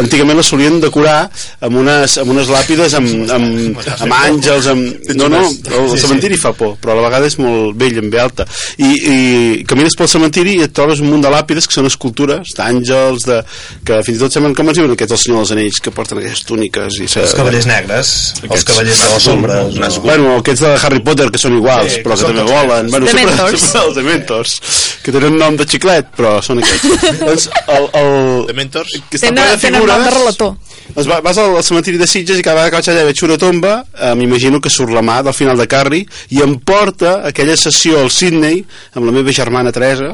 [0.00, 1.16] antigament les solien decorar
[1.64, 5.10] amb unes, amb unes làpides amb, amb, amb àngels, amb...
[5.18, 8.22] No, no, el cementiri fa por, però a la vegada és molt vell, en ve
[8.22, 8.46] alta.
[8.78, 9.18] I, i
[9.70, 13.42] camines pel cementiri i et trobes un munt de làpides que són escultures d'àngels, de,
[13.86, 16.20] que fins i tot semblen com es diuen aquests els senyors dels anells que porten
[16.20, 18.10] aquestes túniques i Els cavallers negres,
[18.48, 19.78] els cavallers de les ombres.
[19.80, 19.88] No?
[20.04, 22.90] Bueno, aquests de Harry Potter que són iguals, Sí, però que que també volen.
[22.92, 23.60] Bueno, sempre, Dementors.
[23.64, 24.54] sempre els Dementors,
[25.04, 27.08] que tenen nom de xiclet, però són aquests.
[27.28, 28.12] doncs el, el,
[28.52, 28.94] Dementors?
[29.10, 30.54] que està ple Tenen, de tenen nom de relator.
[30.94, 33.24] doncs va, vas al, al cementiri de Sitges i cada vegada que vaig allà veig
[33.26, 37.20] una tomba, eh, m'imagino que surt la mà del final de Carrie i em porta
[37.30, 38.60] aquella sessió al Sydney
[38.94, 40.12] amb la meva germana Teresa,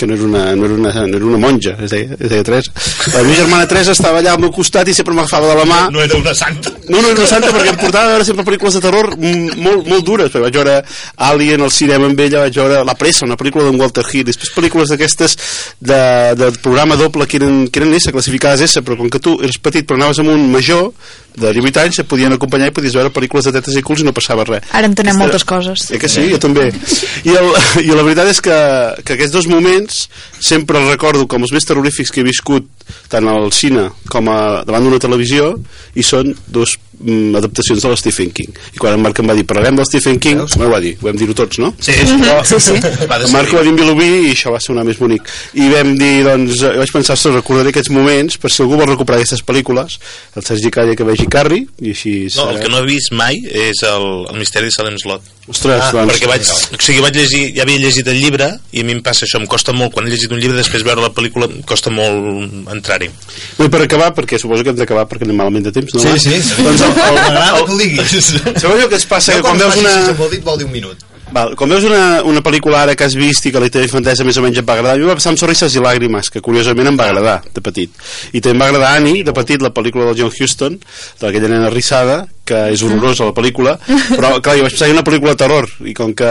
[0.00, 2.44] que no era una, no era una, no era una monja, es deia, es deia
[2.46, 2.72] Teresa.
[3.12, 5.80] La meva germana Teresa estava allà al meu costat i sempre m'agafava de la mà.
[5.92, 6.72] No era una santa.
[6.88, 9.84] No, no era una santa perquè em portava a veure sempre pel·lícules de terror molt,
[9.90, 10.78] molt dures, perquè vaig veure
[11.28, 14.54] Alien al cinema amb ella, vaig veure La Pressa, una pel·lícula d'en Walter Hill, després
[14.56, 15.36] pel·lícules d'aquestes
[15.80, 16.00] de,
[16.40, 19.60] de programa doble que eren, que eren S, classificades S, però com que tu eres
[19.60, 20.90] petit però anaves amb un major
[21.40, 24.06] de 18 anys, et podien acompanyar i podies veure pel·lícules de tetes i culs i
[24.06, 24.64] no passava res.
[24.74, 25.84] Ara entenem Aquesta- moltes coses.
[25.94, 26.24] Eh que sí?
[26.32, 26.66] Jo també.
[27.22, 27.52] I, el,
[27.86, 28.56] I la veritat és que,
[29.06, 29.89] que aquests dos moments
[30.40, 32.68] sempre recordo com els més terrorífics que he viscut
[33.10, 35.52] tant al cine com a, davant d'una televisió
[35.98, 38.50] i són dos mm, adaptacions de la Stephen King.
[38.74, 40.96] I quan en Marc em va dir parlarem del Stephen King, no ho va dir,
[41.00, 41.72] ho vam dir-ho tots, no?
[41.80, 42.16] Sí, sí.
[42.22, 42.76] Però, Sí, sí.
[43.10, 45.28] Va en Marc ho va dir en Vilobí i això va sonar més bonic.
[45.54, 48.90] I vam dir, doncs, eh, vaig pensar, ostres, recordaré aquests moments per si algú vol
[48.90, 49.98] recuperar aquestes pel·lícules,
[50.36, 52.14] el Sergi Calla que vegi Carrie, i així...
[52.36, 55.22] No, el que no he vist mai és el, el misteri de Salem Slot.
[55.50, 56.12] Ostres, Ah, doncs...
[56.14, 59.00] perquè vaig, o sigui, vaig llegir, ja havia llegit el llibre i a mi em
[59.02, 61.62] passa això, em costa molt quan he llegit un llibre després veure la pel·lícula em
[61.66, 63.10] costa molt entrar-hi
[63.58, 66.02] Bé, per acabar, perquè suposo que hem d'acabar perquè anem malament de temps, no?
[66.02, 66.24] Sí, Marc?
[66.24, 66.64] sí.
[66.64, 68.32] Doncs el, el, el, que ho diguis.
[68.56, 69.36] Sabeu allò que ens passa?
[69.36, 69.94] Jo Que quan veus una...
[70.10, 71.06] amb el dit vol dir un minut.
[71.30, 74.24] Val, quan veus una, una pel·lícula ara que has vist i que la teva infantesa
[74.26, 76.42] més o menys et va agradar, a mi va passar amb Sorrises i Làgrimes, que
[76.42, 77.94] curiosament em va agradar de petit.
[78.34, 80.80] I també em va agradar Annie, de petit, la pel·lícula del John Huston,
[81.22, 83.76] d'aquella nena rissada, que és horrorosa la pel·lícula,
[84.18, 86.28] però clar, jo vaig pensar que una pel·lícula de terror, i com que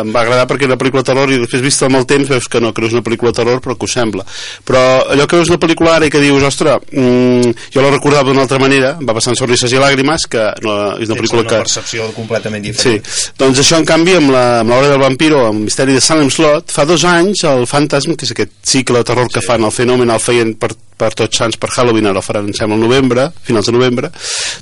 [0.00, 2.28] em va agradar perquè era una pel·lícula de terror, i després vist amb el temps
[2.34, 4.26] veus que no, que no és una pel·lícula de terror, però que ho sembla.
[4.66, 4.82] Però
[5.14, 8.42] allò que veus una pel·lícula ara i que dius, ostres, mm, jo la recordava d'una
[8.44, 11.50] altra manera, em va passar amb Sorrises i Làgrimes, que no, és una pel·lícula una
[11.54, 11.62] que...
[11.64, 13.08] percepció completament Sí, diferent.
[13.38, 16.30] doncs això en canvi amb la- amb l'hora del vampiro amb el misteri de Salem
[16.32, 19.72] Slot fa dos anys el Fantasm, que és aquest cicle de terror que fan el
[19.74, 23.70] fenomen el feien per, per tots sants per Halloween, ara faran em sembla novembre finals
[23.70, 24.12] de novembre,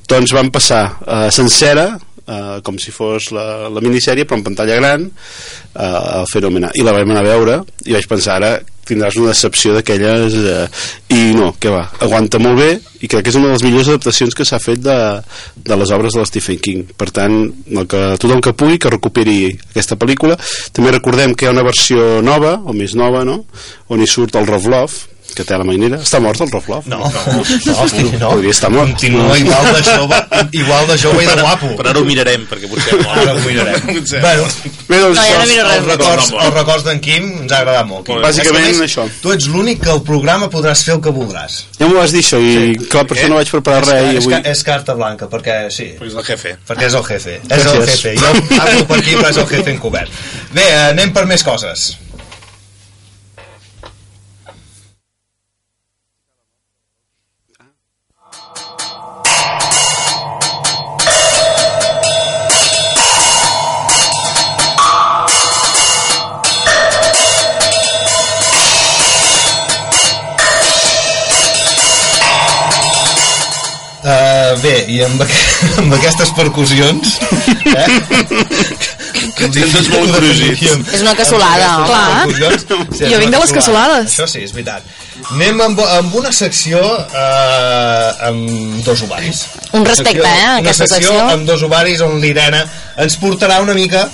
[0.09, 1.91] doncs van passar eh, sencera
[2.27, 5.87] eh, com si fos la, la minissèrie però en pantalla gran eh,
[6.21, 8.55] el fenomen i la vam anar a veure i vaig pensar ara
[8.87, 10.65] tindràs una decepció d'aquelles eh,
[11.15, 12.71] i no, que va, aguanta molt bé
[13.03, 14.97] i crec que és una de les millors adaptacions que s'ha fet de,
[15.55, 16.83] de les obres de l'Stephen King.
[16.99, 17.37] Per tant,
[17.71, 19.37] el que, tothom que pugui que recuperi
[19.73, 20.37] aquesta pel·lícula.
[20.75, 23.43] També recordem que hi ha una versió nova o més nova, no?
[23.91, 24.99] on hi surt el Rovlov
[25.37, 25.99] que té a la mainera.
[26.03, 26.87] Està mort el Rovlov?
[26.91, 28.31] No, no, no, hosti, no.
[28.35, 28.93] Podria estar mort.
[28.93, 30.19] Continua igual de jove,
[30.61, 31.73] igual de jove i de guapo.
[31.79, 33.81] però ara ho mirarem perquè potser no, Ara ho mirarem.
[34.21, 34.47] Bueno,
[34.89, 37.87] Bé, doncs, No, ja no miro els records, els records d'en Quim ens ha agradat
[37.89, 38.05] molt.
[38.07, 38.21] Quim.
[38.23, 39.07] Bàsicament És que, a això.
[39.23, 41.63] Tu ets l'únic que al programa podràs fer el que voldràs.
[41.79, 44.39] Ja m'ho vas dir això i clar, per això no vaig preparar res és, avui...
[44.53, 47.39] és carta blanca, perquè sí, Perquè és el jefe perquè és el jefe.
[47.49, 48.15] És el jefe.
[48.21, 50.23] Jo parlo per aquí, però és el jefe encobert.
[50.53, 51.93] Bé, eh, anem per més coses.
[74.63, 75.23] Bé, i amb,
[75.83, 77.17] amb aquestes percussions
[77.73, 77.87] eh?
[79.37, 80.65] que ens tots molt grosits.
[80.95, 81.71] És una cassolada.
[81.87, 82.27] Clar.
[82.99, 84.13] Jo vinc de les cassolades.
[84.13, 84.87] Això sí, és veritat.
[85.33, 89.45] Anem amb, amb una secció eh, amb dos ovaris.
[89.73, 91.29] Un respecte, Una eh, a Una aquesta secció secció.
[91.37, 92.65] amb dos ovaris on l'Irene
[93.03, 94.09] ens portarà una mica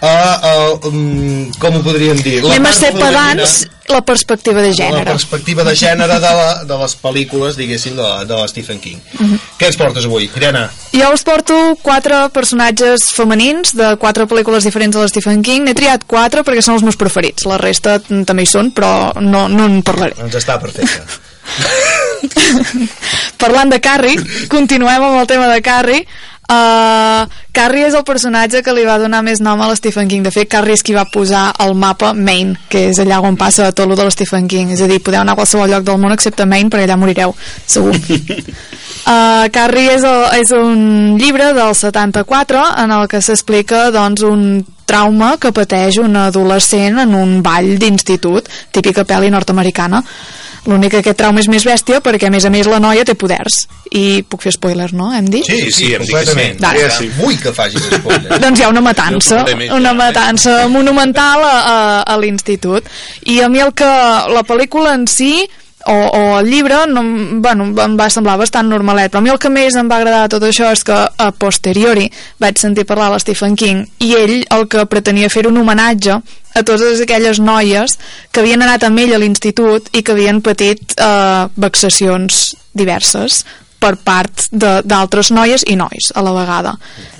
[0.00, 0.12] a,
[0.50, 0.52] a,
[0.88, 2.38] um, com ho podríem dir?
[2.44, 5.04] Anem a ser pedants la perspectiva de La gènere.
[5.10, 9.00] perspectiva de gènere de, la, de les pel·lícules, diguéssim, de, la- de la Stephen King.
[9.18, 9.38] Mhm.
[9.58, 10.68] Què ens portes avui, Irene?
[10.94, 15.64] Jo us porto quatre personatges femenins de quatre pel·lícules diferents de la Stephen King.
[15.66, 17.44] N'he triat quatre perquè són els meus preferits.
[17.50, 20.14] La resta també hi són, però no, no en parlaré.
[20.22, 21.02] Ens està perfecte.
[23.40, 24.20] Parlant de Carrie,
[24.52, 26.06] continuem amb el tema de Carrie.
[26.50, 30.24] Uh, Carrie és el personatge que li va donar més nom a l'Stephen King.
[30.26, 33.68] De fet, Carrie és qui va posar el mapa Maine, que és allà on passa
[33.70, 34.72] tot el de l'Stephen King.
[34.74, 37.36] És a dir, podeu anar a qualsevol lloc del món excepte Maine, perquè allà morireu,
[37.66, 37.94] segur.
[39.00, 44.60] Uh, Carrie és, el, és un llibre del 74 en el que s'explica doncs, un
[44.86, 50.02] trauma que pateix un adolescent en un ball d'institut, típica pel·li nord-americana.
[50.68, 53.14] L'únic que aquest trauma és més bèstia perquè, a més a més, la noia té
[53.18, 53.62] poders.
[53.96, 55.08] I puc fer spoilers, no?
[55.16, 55.46] Hem dit?
[55.46, 56.50] Sí, sí, hem dit que sí.
[56.60, 57.08] Ja, sí.
[57.16, 58.40] Vull que facis spoiler.
[58.42, 59.44] Doncs hi ha una matança,
[59.76, 62.86] una matança monumental a, a, a l'institut.
[63.32, 63.88] I a mi el que
[64.34, 65.32] la pel·lícula en si
[65.86, 67.02] o, o el llibre no,
[67.40, 70.26] bueno, em va semblar bastant normalet però a mi el que més em va agradar
[70.26, 72.10] de tot això és que a posteriori
[72.42, 76.20] vaig sentir parlar a Stephen King i ell el que pretenia fer un homenatge
[76.54, 77.96] a totes aquelles noies
[78.32, 83.44] que havien anat amb ell a l'institut i que havien patit eh, vexacions diverses
[83.80, 86.74] per part d'altres noies i nois a la vegada.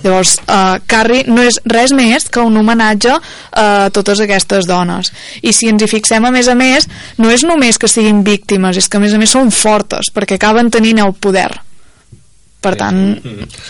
[0.04, 3.64] Llavors, uh, Carrie no és res més que un homenatge a
[3.96, 5.08] totes aquestes dones.
[5.40, 6.88] I si ens hi fixem, a més a més,
[7.18, 10.36] no és només que siguin víctimes, és que a més a més són fortes, perquè
[10.36, 11.48] acaben tenint el poder.
[12.60, 12.96] Per tant,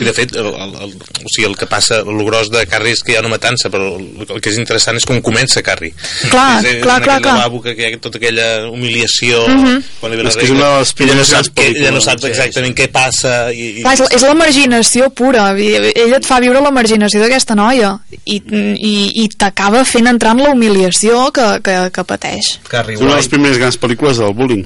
[0.01, 2.91] I de fet, el, el, el, o sigui, el que passa, el gros de Carrie
[2.97, 5.63] és que hi ha una matança, però el, el que és interessant és com comença
[5.63, 5.93] Carrie.
[6.31, 7.35] Clar, és, és clar, en clar, aquell clar.
[7.39, 9.77] lavabo que, hi ha tota aquella humiliació Mhm.
[10.01, 11.91] quan li ve És la que és una de les ella no primeres sap, que,
[11.93, 15.47] no sap sí, exactament què passa i, i, clar, és, és la marginació pura.
[15.59, 17.93] I- Ella et fa viure la marginació d'aquesta noia
[18.25, 22.57] i, i, i t'acaba fent entrar en la humiliació que, que, que pateix.
[22.69, 24.65] Carrie És una de les primeres grans pel·lícules del bullying.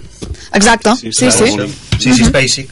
[0.54, 1.30] Exacte, sí, sí.
[1.30, 1.52] sí.
[1.98, 2.48] Sí, sí, Spacey.
[2.64, 2.68] Sí,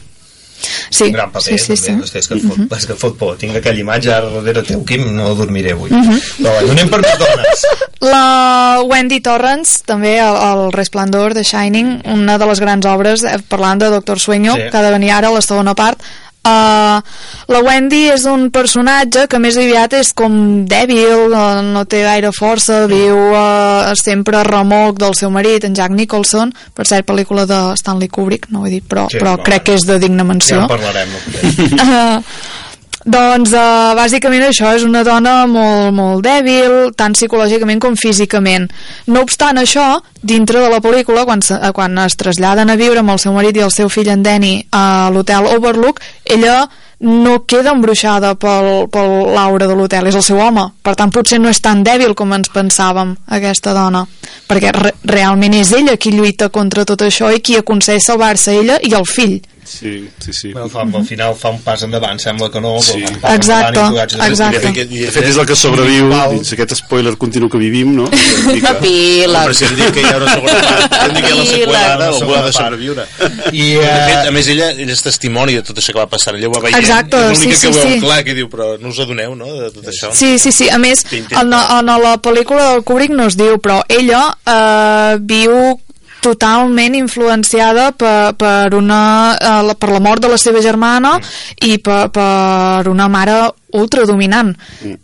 [1.01, 1.85] Un gran paper, sí, sí, sí.
[1.91, 2.03] també.
[2.03, 3.37] Hosti, és, que fot, és que fot por.
[3.37, 5.89] Tinc aquella imatge ara darrere teu, Quim, no dormiré avui.
[5.91, 6.19] Mhm.
[6.39, 7.65] Però bueno, anem per més dones.
[8.03, 13.37] La Wendy Torrance, també el, el Resplendor de Shining, una de les grans obres, eh,
[13.47, 14.69] parlant de Doctor Sueño, Sí.
[14.71, 16.01] que ha de venir ara a la segona part.
[16.43, 16.99] Uh,
[17.47, 20.33] la Wendy és un personatge que més aviat és com
[20.67, 25.77] dèbil, uh, no té gaire força, viu uh, sempre a remolc del seu marit, en
[25.77, 29.37] Jack Nicholson, per cert, pel·lícula de Stanley Kubrick, no ho he dit, però, Sí, però
[29.39, 30.59] crec que és de digna menció.
[30.59, 31.15] Ja en parlarem.
[31.15, 31.79] No?
[31.79, 32.59] Uh,
[33.03, 38.69] doncs uh, bàsicament això és una dona molt, molt dèbil tant psicològicament com físicament.
[39.11, 43.03] No obstant això, dintre de la pel·lícula quan, se, eh, quan es traslladen a viure
[43.03, 46.63] amb el seu marit i el seu fill en Danny a l'hotel Overlook ella
[47.03, 50.63] no queda embruixada pel, pel l'aura de l'hotel, és el seu home.
[50.83, 54.05] Per tant potser no és tan dèbil com ens pensàvem aquesta dona,
[54.47, 58.79] perquè re realment és ella qui lluita contra tot això i qui aconsegueix salvar-se ella
[58.79, 60.51] i el fill Sí, sí, sí.
[60.53, 63.01] Bueno, fa, al final fa un pas endavant, sembla que no, sí.
[63.01, 64.59] però fa un pas Exacte, endavant i tu haig de- exacte.
[64.59, 68.07] De fet, de fet, és el que sobreviu dins aquest spoiler continu que vivim, no?
[68.73, 69.39] Epíleg.
[69.43, 72.33] Però si dit que hi ha una segona part, que hi ha la seqüela algú
[72.33, 72.57] ha de part.
[72.57, 73.05] sobreviure.
[73.51, 76.35] I, de eh, fet, a més, ella, és testimoni de tot això que va passar,
[76.37, 78.01] ella ho va veient, Exacte, és l'única sí, que sí, ho veu sí.
[78.05, 80.11] clar, que diu, però no us adoneu, no?, de tot això.
[80.15, 80.69] Sí, sí, sí.
[80.69, 85.17] A més, Que en, en la pel·lícula del Kubrick no es diu, però ella eh,
[85.21, 85.79] viu
[86.23, 89.01] totalment influenciada per, per, una,
[89.35, 91.17] eh, per la mort de la seva germana
[91.61, 93.37] i per, per una mare
[93.73, 94.53] ultradominant.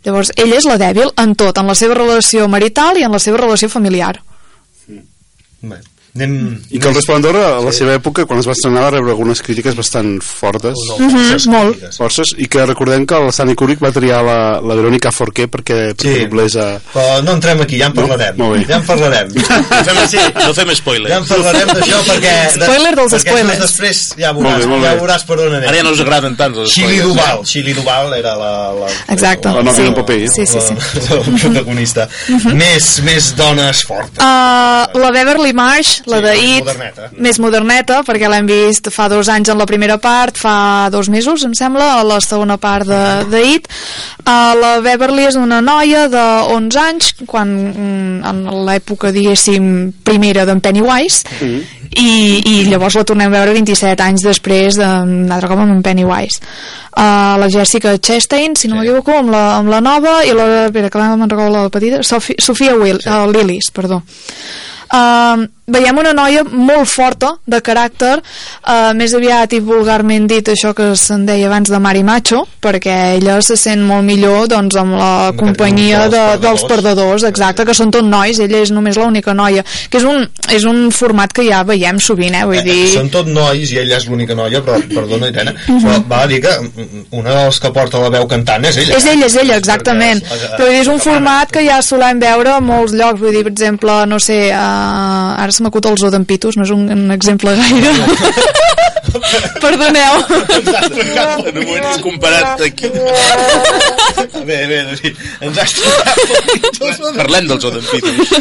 [0.06, 3.22] Llavors, ella és la dèbil en tot, en la seva relació marital i en la
[3.22, 4.16] seva relació familiar.
[5.60, 5.76] Bé,
[6.16, 6.58] anem...
[6.70, 9.42] I que el Resplendor a la seva època, quan es va estrenar, va rebre algunes
[9.44, 10.74] crítiques bastant fortes.
[10.98, 11.84] Mhm, molt.
[11.96, 15.92] Forces, i que recordem que el Stanley Kubrick va triar la, la Verónica Forqué perquè,
[15.94, 16.24] perquè Sí.
[16.24, 16.66] doblés a...
[16.92, 18.36] Però no entrem aquí, ja en parlarem.
[18.40, 18.50] No?
[18.66, 19.28] Ja en parlarem.
[19.80, 21.10] No fem, sí, no fem spoilers.
[21.12, 22.32] Ja en parlarem d'això perquè...
[22.58, 23.60] Spoiler dels perquè spoilers.
[23.64, 25.68] després ja Molt veuràs, bé, molt ja veuràs per on anem.
[25.70, 27.06] Ara ja no us agraden tant els spoilers.
[27.10, 28.50] Duval, Shili Duval era la...
[28.76, 29.48] la Exacte.
[29.54, 29.86] La nòvia sí.
[29.88, 30.28] del paper, eh?
[30.34, 30.74] Sí, sí, sí.
[31.08, 32.08] La, la protagonista.
[32.54, 34.20] més, més dones fortes.
[34.20, 37.08] Uh, la Beverly Marsh, la Sí, It, moderneta.
[37.18, 41.44] més moderneta, perquè l'hem vist fa dos anys en la primera part, fa dos mesos,
[41.44, 43.68] em sembla, a la segona part de It.
[44.24, 50.44] Uh, la Beverly és una noia de 11 anys, quan, mm, en l'època, diguéssim, primera
[50.48, 51.24] d'en Pennywise,
[51.90, 55.82] i, i llavors la tornem a veure 27 anys després d'un altre cop amb en
[55.82, 56.38] Pennywise
[56.94, 58.80] uh, la Jessica Chastain si no sí.
[58.80, 62.38] m'equivoco amb, la, amb la nova i la, espera, que me'n recordo la petita Sophie,
[62.38, 63.10] Sofia Will, sí.
[63.10, 64.02] uh, Lillis, perdó
[64.92, 70.72] uh, veiem una noia molt forta de caràcter uh, més aviat i vulgarment dit això
[70.74, 74.96] que se'n deia abans de Mari Macho perquè ella se sent molt millor doncs, amb
[74.98, 79.62] la companyia de, dels perdedors exacte, que són tot nois, ella és només l'única noia,
[79.90, 83.08] que és un, és un format que ja veiem sovint, eh, vull Eh, dir Són
[83.14, 86.56] tot nois i ella és l'única noia, però, perdona, Irene, però val a dir que
[87.14, 88.96] una de les que porta la veu cantant és ella.
[88.98, 90.20] És ella, és ella, exactament.
[90.26, 93.52] És- Però és un format que ja solem veure a molts llocs, vull dir, per
[93.54, 97.94] exemple, no sé, uh, ara se m'acut els odempitos, no és un, un exemple gaire.
[99.64, 100.20] Perdoneu.
[101.46, 102.90] En un moment és comparat aquí.
[104.46, 108.32] Bé, bé, David, ens has trobat Parlem dels odempitos.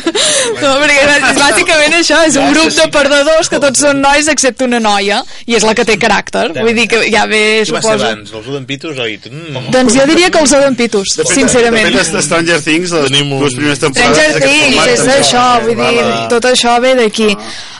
[0.59, 4.67] No, perquè és bàsicament això, és un grup de perdedors que tots són nois excepte
[4.67, 6.49] una noia, i és la que té caràcter.
[6.59, 8.05] Vull dir que ja ve, Què va ser suposo...
[8.09, 9.29] abans, els odempitos o it?
[9.31, 9.69] Mm.
[9.75, 11.89] Doncs jo diria que els odempitos, sincerament.
[11.89, 14.17] Depèn de Stranger Things, les dues primeres temporades.
[14.17, 17.33] Stranger Things, és això, vull dir, tot això ve d'aquí.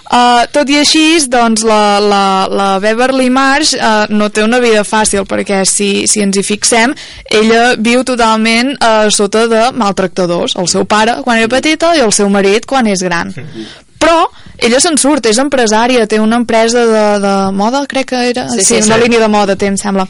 [0.09, 4.81] Uh, tot i així, doncs, la, la, la Beverly Marsh uh, no té una vida
[4.81, 6.95] fàcil, perquè si, si ens hi fixem,
[7.29, 10.57] ella viu totalment uh, sota de maltractadors.
[10.57, 13.29] El seu pare quan era petita i el seu marit quan és gran.
[13.99, 14.25] Però
[14.57, 18.63] ella se'n surt, és empresària, té una empresa de, de moda, crec que era, Sí,
[18.63, 19.03] sí, sí, una sí.
[19.03, 20.07] línia de moda té, em sembla.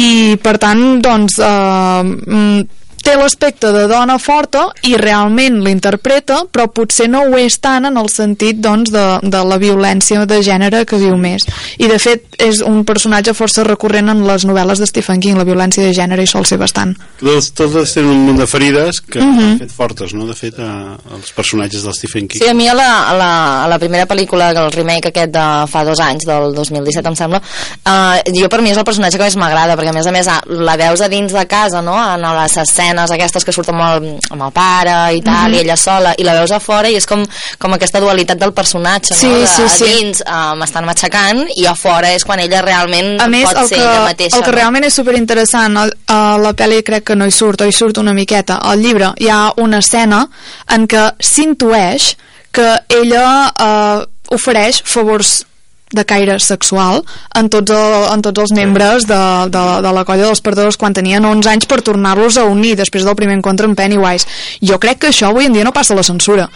[0.00, 2.64] I, per tant, doncs, eh,
[3.04, 7.96] té l'aspecte de dona forta i realment l'interpreta, però potser no ho és tant en
[8.00, 11.46] el sentit doncs, de, de la violència de gènere que viu més.
[11.78, 15.44] I de fet és un personatge força recurrent en les novel·les de Stephen King, la
[15.48, 16.94] violència de gènere hi sol ser bastant.
[17.20, 19.40] Tots, tots tenen un munt de ferides que Mhm.
[19.44, 22.42] han fet fortes, no?, de fet, a, als personatges del Stephen King.
[22.42, 25.46] Sí, a mi a la, a la, a la primera pel·lícula, el remake aquest de
[25.70, 27.40] fa dos anys, del 2017 em sembla,
[27.86, 30.28] uh, jo per mi és el personatge que més m'agrada, perquè a més a més
[30.46, 32.56] la veus a dins de casa, no?, en les
[32.90, 35.54] escenes aquestes que surten amb el, amb el pare i tal, Mhm.
[35.54, 37.24] i ella sola, i la veus a fora i és com,
[37.58, 39.84] com aquesta dualitat del personatge, Sí, no?, de, sí, sí.
[39.84, 43.62] a dins uh, m'estan matxacant i a fora és quan ella realment A més, pot
[43.62, 44.36] el ser que, ella mateixa.
[44.36, 44.56] el que no?
[44.56, 47.98] realment és superinteressant, a, a la pel·li crec que no hi surt, o hi surt
[47.98, 50.28] una miqueta, al llibre hi ha una escena
[50.68, 52.16] en què s'intueix
[52.52, 55.44] que ella eh, ofereix favors
[55.90, 57.02] de caire sexual
[57.38, 60.94] en tots, el, en tots els membres de, de, de la colla dels perdedors quan
[60.96, 64.28] tenien 11 anys per tornar-los a unir després del primer encontre amb Pennywise.
[64.62, 66.48] Jo crec que això avui en dia no passa la censura.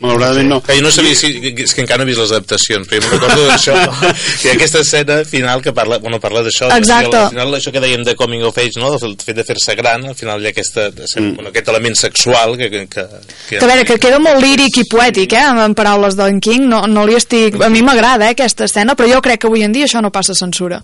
[0.00, 0.58] Malauradament no.
[0.62, 1.30] Que jo no sabia si...
[1.62, 3.76] És que encara no he vist les adaptacions, però jo me'n recordo d'això.
[4.50, 6.68] ha aquesta escena final que parla, bueno, parla d'això.
[6.74, 7.16] Exacte.
[7.20, 8.90] Al final, això que dèiem de coming of age, no?
[8.98, 11.30] El fet de fer-se gran, al final hi ha aquesta, mm.
[11.38, 12.70] bueno, aquest element sexual que...
[12.72, 13.06] que, que,
[13.48, 16.84] Que a veure, que queda molt líric i poètic, eh, en paraules d'en King, no,
[16.90, 17.60] no li estic...
[17.62, 20.12] A mi m'agrada, eh, aquesta escena, però jo crec que avui en dia això no
[20.14, 20.82] passa censura.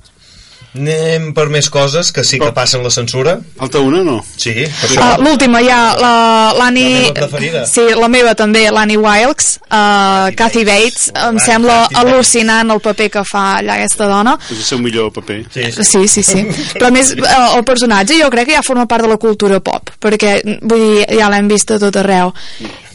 [0.70, 3.32] Anem per més coses que sí que passen la censura.
[3.58, 4.20] Falta una, no?
[4.38, 5.06] Sí, per això.
[5.16, 6.92] Uh, L'última ja, la- l'Annie...
[6.92, 7.64] La meva preferida.
[7.66, 13.24] Sí, la meva també, l'Annie Wilkes, uh, Kathy Bates, em sembla al·lucinant el paper que
[13.26, 14.36] fa allà aquesta dona.
[14.46, 15.40] És el seu millor paper.
[15.50, 16.44] Sí, Sí, sí, sí.
[16.76, 19.58] Però a més, eh, el personatge jo crec que ja forma part de la cultura
[19.60, 22.30] pop, perquè, vull dir, ja l'hem vist a tot arreu.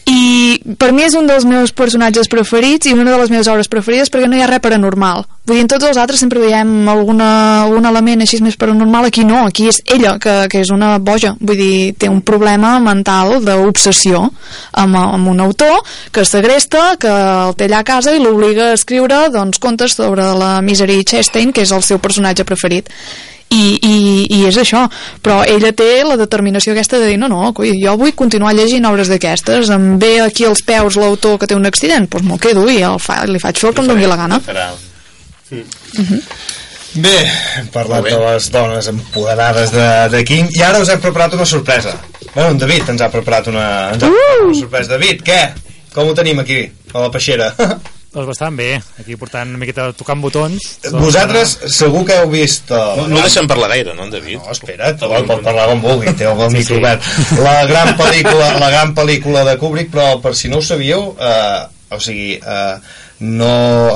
[0.06, 3.70] I per mi és un dels meus personatges preferits i una de les meves obres
[3.72, 5.26] preferides perquè no hi ha res paranormal.
[5.46, 7.28] Vull dir, en tots els altres sempre veiem alguna,
[7.64, 11.36] algun element així més paranormal, aquí no, aquí és ella, que, que és una boja.
[11.42, 15.82] Vull dir, té un problema mental d'obsessió amb, amb un autor
[16.14, 20.26] que segresta, que el té allà a casa i l'obliga a escriure doncs, contes sobre
[20.38, 22.94] la Misery Chastain, que és el seu personatge preferit
[23.54, 23.96] i, i,
[24.38, 24.86] i és això
[25.24, 28.88] però ella té la determinació aquesta de dir no, no, coi, jo vull continuar llegint
[28.90, 32.68] obres d'aquestes em ve aquí als peus l'autor que té un accident, doncs m'ho quedo
[32.72, 34.70] i el fa, li faig fer el que em doni la gana Farà...
[36.96, 37.16] Bé,
[37.60, 41.46] hem parlat de les dones empoderades de, de King i ara us hem preparat una
[41.46, 41.92] sorpresa.
[42.34, 44.94] Bueno, en David ens ha preparat una, ens ha preparat una sorpresa.
[44.94, 45.42] David, què?
[45.92, 46.62] Com ho tenim aquí,
[46.94, 47.52] a la peixera?
[48.16, 48.70] Doncs bastant bé,
[49.02, 50.64] aquí portant una miqueta tocant botons.
[50.94, 52.70] Vosaltres segur que heu vist...
[52.72, 54.38] Uh, No, no el deixem parlar gaire, no, en David?
[54.40, 57.10] No, espera't, pot, pot parlar com vulgui, té el sí, micro obert.
[57.44, 61.66] La gran pel·lícula, la gran pel·lícula de Kubrick, però per si no ho sabíeu, eh,
[61.92, 62.76] o sigui, eh,
[63.28, 63.52] no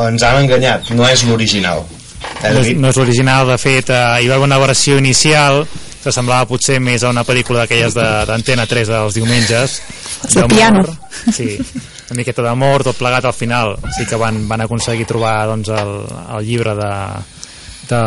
[0.09, 1.85] ens han enganyat, no és l'original.
[2.43, 5.63] Eh, No és, no és l'original, de fet, eh, hi va haver una versió inicial
[6.03, 9.79] que semblava potser més a una pel·lícula d'aquelles de- d'Antena 3 dels diumenges.
[10.27, 10.53] De d'amor.
[10.57, 10.83] piano.
[11.35, 11.57] Sí,
[12.09, 13.75] una miqueta d'amor, tot plegat al final.
[13.95, 15.93] Sí que van, van aconseguir trobar doncs, el,
[16.37, 16.93] el llibre de,
[17.89, 18.01] de,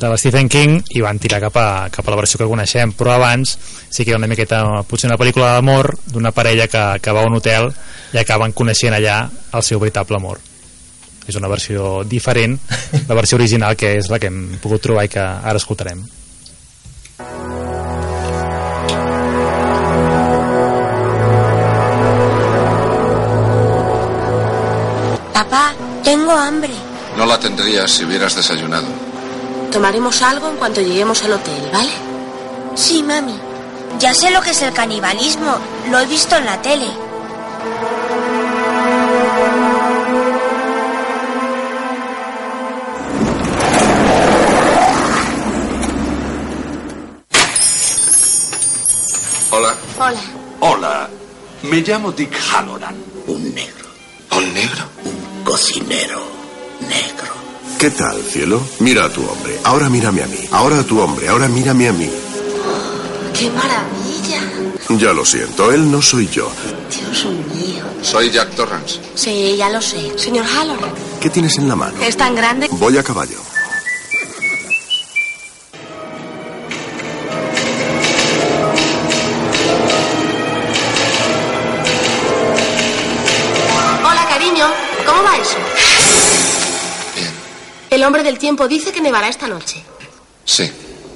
[0.00, 2.92] de la Stephen King i van tirar cap a, cap a la versió que coneixem.
[2.96, 3.56] Però abans
[3.88, 7.30] sí que ha una miqueta potser una pel·lícula d'amor d'una parella que, que va a
[7.30, 7.70] un hotel
[8.12, 9.22] i acaben coneixent allà
[9.52, 10.42] el seu veritable amor.
[11.24, 12.58] És una versió diferent
[13.08, 16.04] la versió original que és la que hem pogut trobar i que ara escoltarem.
[17.14, 17.53] Papá,
[26.04, 26.74] tengo hambre.
[27.16, 28.86] No la tendrías si hubieras desayunado.
[29.72, 31.90] Tomaremos algo en cuanto lleguemos al hotel, ¿vale?
[32.76, 33.34] Sí, mami.
[33.98, 35.56] Ya sé lo que es el canibalismo.
[35.90, 36.88] Lo he visto en la tele.
[49.50, 49.74] Hola.
[49.98, 50.20] Hola.
[50.60, 51.10] Hola,
[51.62, 52.96] me llamo Dick Halloran.
[53.26, 53.86] Un negro.
[54.36, 54.93] ¿Un negro?
[55.54, 56.20] Cocinero
[56.80, 57.32] negro.
[57.78, 58.60] ¿Qué tal, cielo?
[58.80, 59.56] Mira a tu hombre.
[59.62, 60.40] Ahora mírame a mí.
[60.50, 61.28] Ahora a tu hombre.
[61.28, 62.10] Ahora mírame a mí.
[63.38, 64.42] ¡Qué maravilla!
[64.98, 66.50] Ya lo siento, él no soy yo.
[66.90, 67.84] Dios mío.
[68.02, 68.98] Soy Jack Torrance.
[69.14, 70.18] Sí, ya lo sé.
[70.18, 70.90] Señor Halloran,
[71.20, 72.02] ¿Qué tienes en la mano?
[72.02, 72.66] es tan grande.
[72.72, 73.38] Voy a caballo.
[88.04, 89.82] El hombre del tiempo dice que nevará esta noche.
[90.44, 90.70] Sí.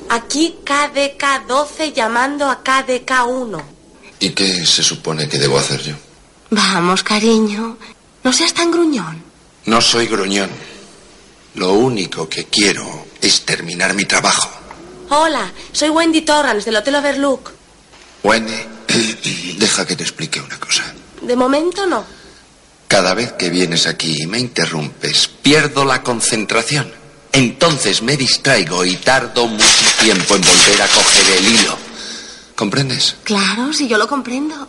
[0.09, 3.63] Aquí KDK 12 llamando a KDK 1.
[4.21, 5.95] ¿Y qué se supone que debo hacer yo?
[6.49, 7.77] Vamos, cariño.
[8.25, 9.23] No seas tan gruñón.
[9.67, 10.49] No soy gruñón.
[11.57, 14.49] Lo único que quiero es terminar mi trabajo.
[15.11, 17.53] Hola, soy Wendy Torrance del Hotel Overlook.
[18.23, 18.65] Wendy,
[19.59, 20.85] deja que te explique una cosa.
[21.21, 22.03] De momento no.
[22.89, 26.91] Cada vez que vienes aquí y me interrumpes, pierdo la concentración.
[27.33, 31.77] Entonces me distraigo y tardo mucho tiempo en volver a coger el hilo.
[32.57, 33.17] ¿Comprendes?
[33.23, 34.69] Claro, si yo lo comprendo.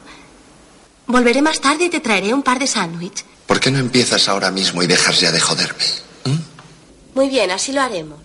[1.07, 3.24] Volveré más tarde y te traeré un par de sándwich.
[3.47, 5.86] ¿Por qué no empiezas ahora mismo y dejas ya de joderme?
[7.15, 8.20] Muy bien, así lo haremos.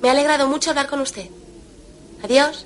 [0.00, 1.28] Me ha alegrado mucho hablar con usted.
[2.22, 2.64] Adiós.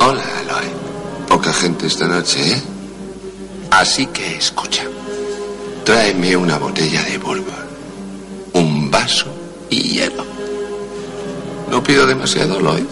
[0.00, 0.79] Hola, Aloy.
[1.40, 2.62] Poca gente esta noche, ¿eh?
[3.70, 4.82] Así que escucha.
[5.86, 7.66] Tráeme una botella de Bulbar,
[8.52, 9.24] un vaso
[9.70, 10.26] y hielo.
[11.70, 12.84] No pido demasiado, Lloyd.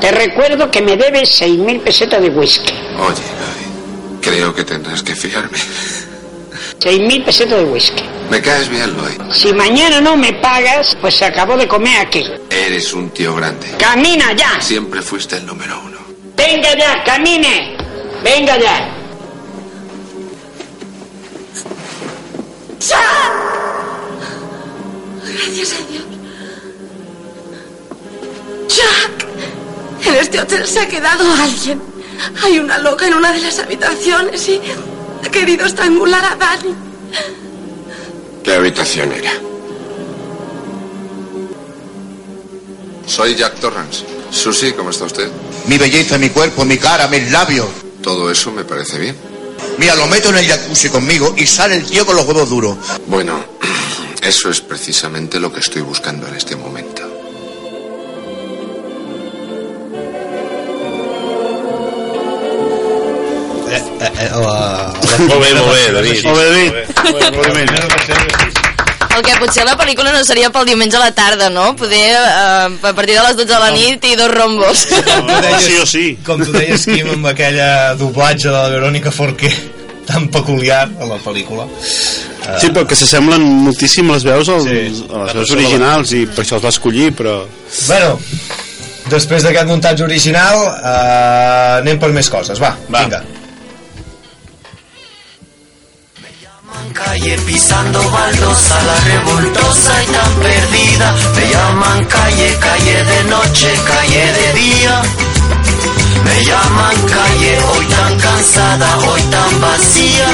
[0.00, 2.74] Te recuerdo que me debes seis mil pesetas de whisky.
[2.96, 5.58] Oye, Lloyd, creo que tendrás que fiarme.
[6.78, 8.04] Seis mil pesetas de whisky.
[8.30, 9.32] Me caes bien, Lloyd.
[9.32, 12.24] Si mañana no me pagas, pues se acabó de comer aquí.
[12.50, 13.66] Eres un tío grande.
[13.80, 14.60] ¡Camina ya!
[14.60, 15.93] Siempre fuiste el número uno.
[16.36, 17.76] ¡Venga ya, camine!
[18.22, 18.90] ¡Venga ya!
[25.22, 26.04] Gracias a Dios.
[28.68, 29.26] Jack,
[30.06, 31.80] en este hotel se ha quedado alguien.
[32.42, 34.60] Hay una loca en una de las habitaciones y
[35.24, 36.74] ha querido estrangular a Dani.
[38.42, 39.32] ¿Qué habitación era?
[43.06, 44.04] Soy Jack Torrance.
[44.34, 45.30] Susie, ¿cómo está usted?
[45.68, 47.68] Mi belleza, mi cuerpo, mi cara, mis labios.
[48.02, 49.16] Todo eso me parece bien.
[49.78, 52.76] Mira, lo meto en el jacuzzi conmigo y sale el tío con los huevos duros.
[53.06, 53.42] Bueno,
[54.20, 57.02] eso es precisamente lo que estoy buscando en este momento.
[63.70, 64.32] Eh, eh, eh,
[65.28, 66.24] molt bé, David.
[66.24, 66.84] Bé,
[67.38, 68.53] David.
[69.14, 71.68] El que potser la pel·lícula no seria pel diumenge a la tarda, no?
[71.78, 74.88] Poder eh, a partir de les 12 de la nit i dos rombos.
[75.06, 76.04] Com tu deies, sí o sí.
[76.26, 79.52] Com tu deies, Quim, amb aquella doblatge de la Verónica Forqué
[80.04, 81.64] tan peculiar a la pel·lícula.
[81.64, 86.26] Uh, Sí, però que s'assemblen moltíssim les veus als, sí, a les veus originals i
[86.28, 87.38] per això els va escollir, però...
[87.86, 88.18] Bueno,
[89.08, 93.06] després d'aquest muntatge original, uh, anem per més coses, va, va.
[93.06, 93.22] vinga.
[96.94, 101.14] Calle pisando baldosa, la revoltosa y tan perdida.
[101.36, 105.02] Me llaman calle, calle de noche, calle de día.
[106.24, 110.28] Me llaman calle, hoy tan cansada, hoy tan vacía.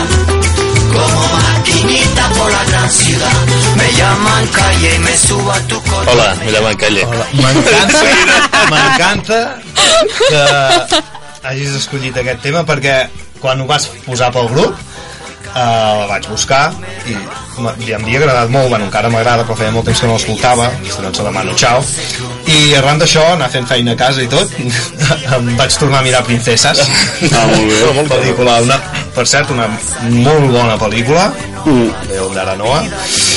[0.95, 3.37] Como maquinita por la gran ciudad.
[3.77, 6.11] Me llaman calle y me subo a tu coche.
[6.13, 7.07] Hola, me llaman Calle.
[7.33, 8.03] M'encanta,
[8.71, 9.57] m'encanta
[10.29, 12.95] que hagis escollit aquest tema perquè
[13.41, 14.77] quan ho vas posar pel grup
[15.55, 16.71] eh, la vaig buscar
[17.11, 17.17] i
[17.85, 20.71] li em havia agradat molt, bueno, encara m'agrada però feia molt temps que no l'escoltava
[20.87, 21.83] esta noche de Manu Chao
[22.51, 24.49] i arran d'això, anar fent feina a casa i tot
[25.37, 28.07] em vaig tornar a mirar Princeses Ah, molt bé.
[28.15, 28.79] pel·lícula, una,
[29.15, 29.67] per cert, una
[30.25, 31.29] molt bona pel·lícula
[31.65, 32.09] mm.
[32.11, 32.81] De Aranoa.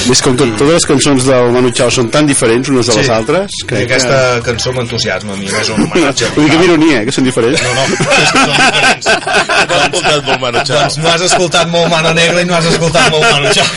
[0.08, 3.10] Més com tot, totes les cançons del Manu Chao són tan diferents unes de les
[3.14, 4.44] altres que aquesta que...
[4.50, 6.30] cançó m'entusiasma a mi, és un homenatge.
[6.36, 7.64] Vull dir que ironia, eh, que són diferents.
[7.64, 9.12] No, no, és que són diferents.
[9.64, 10.78] No has escoltat molt Manu Chao.
[10.78, 13.70] Doncs no has escoltat molt Mano Negra i no has escoltat molt Manu Chao.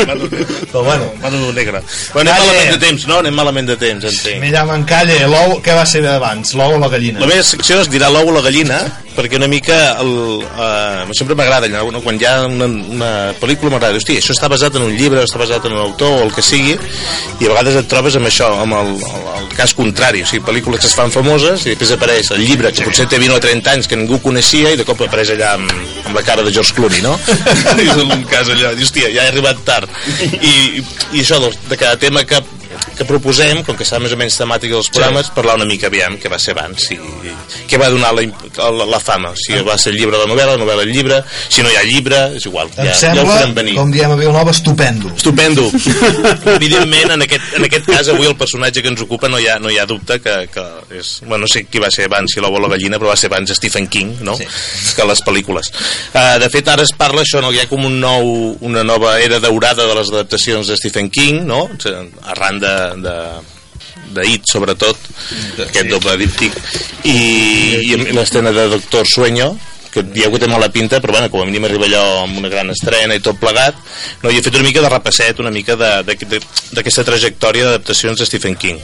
[0.72, 1.08] Però bueno.
[1.22, 1.82] Manu Negra.
[2.12, 3.20] Bueno, anem malament de temps, no?
[3.22, 4.42] Anem malament de temps, entenc.
[4.42, 6.54] Me llaman Calle, l'ou, què va ser abans?
[6.58, 7.22] L'ou o la gallina?
[7.22, 8.82] La meva secció es dirà l'ou o la gallina,
[9.16, 12.02] perquè una mica el, uh, sempre m'agrada allò, no?
[12.04, 13.10] quan hi ha una, una
[13.40, 16.22] pel·lícula m'agrada, hosti, això està basat en un llibre, està basat en un autor o
[16.26, 16.76] el que sigui,
[17.40, 20.44] i a vegades et trobes amb això, amb el, el, el cas contrari, o sigui,
[20.46, 23.42] pel·lícules que es fan famoses i després apareix el llibre que potser té 20 o
[23.42, 26.54] 30 anys que ningú coneixia i de cop apareix allà amb, amb la cara de
[26.54, 27.16] George Clooney, no?
[27.82, 29.92] És un cas allò, hòstia, ja he arribat tard.
[30.40, 30.82] I,
[31.12, 32.40] i això, doncs, de cada tema que
[32.96, 35.34] que proposem, com que està més o menys temàtica dels programes, sí.
[35.36, 36.98] parlar una mica aviam què va ser abans, si,
[37.70, 38.26] què va donar la,
[38.72, 41.22] la, la fama, si va ser el llibre de la novel·la, la novel·la el llibre,
[41.48, 43.74] si no hi ha llibre, és igual, Em ja, ja ho sembla, farem venir.
[43.76, 45.10] com diem a Vilanova, estupendo.
[45.16, 45.68] Estupendo.
[46.56, 49.58] Evidentment, en aquest, en aquest cas, avui el personatge que ens ocupa no hi ha,
[49.62, 50.64] no hi ha dubte que, que
[50.98, 51.14] és...
[51.26, 53.30] Bueno, no sé qui va ser abans, si l'ou o la gallina, però va ser
[53.30, 54.36] abans Stephen King, no?
[54.38, 54.46] Sí.
[54.96, 55.72] Que les pel·lícules.
[56.12, 57.52] Uh, de fet, ara es parla això, no?
[57.52, 58.32] Hi ha com un nou,
[58.64, 61.64] una nova era daurada de les adaptacions de Stephen King, no?
[62.32, 62.71] Arran de,
[63.02, 63.16] de
[64.12, 64.98] de It sobretot
[65.66, 66.56] aquest doble díptic.
[67.08, 67.16] I,
[67.86, 69.52] i amb l'estrena de Doctor Sueño
[69.92, 72.48] que dieu que té mala pinta però bueno, com a mínim arriba allò amb una
[72.52, 73.76] gran estrena i tot plegat.
[74.22, 76.42] No, i he fet una mica de repasset una mica de- de- de-
[76.72, 78.80] d'aquesta trajectòria d'adaptacions de Stephen King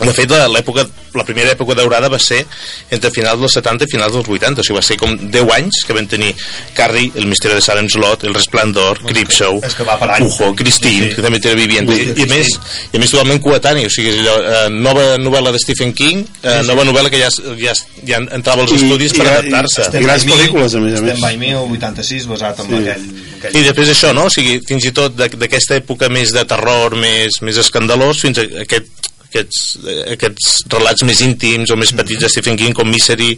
[0.00, 2.46] de fet, la- l'època, la primera època daurada va ser
[2.90, 5.82] entre finals dels 70 i finals dels 80, o sigui, va ser com 10 anys
[5.86, 6.34] que van tenir
[6.74, 10.32] Carrie, El misteri de Salem Slot, El Resplendor, Creepshow, és que va per anys.
[10.40, 11.14] Ujo, Christine, Sí, sí.
[11.16, 12.48] que també té Viviente, i, i, a més,
[12.92, 16.24] i a més totalment coetani, o sigui, és allò, eh, nova novel·la de Stephen King,
[16.42, 17.28] eh, nova novel·la que ja,
[17.60, 17.74] ja,
[18.06, 19.90] ja entrava als I- estudis i- per adaptar-se.
[19.98, 21.12] i grans pel·lícules, a més a més.
[21.12, 22.74] Estem by Me, el 86, basat en Sí.
[22.74, 23.06] aquell,
[23.38, 23.56] aquell...
[23.56, 24.24] I després això, no?
[24.24, 28.42] O sigui, fins i tot d'aquesta època més de terror, més, més escandalós, fins a
[28.62, 28.86] aquest
[29.32, 29.62] aquests,
[30.12, 33.32] aquests relats més íntims o més petits de Stephen King com Misery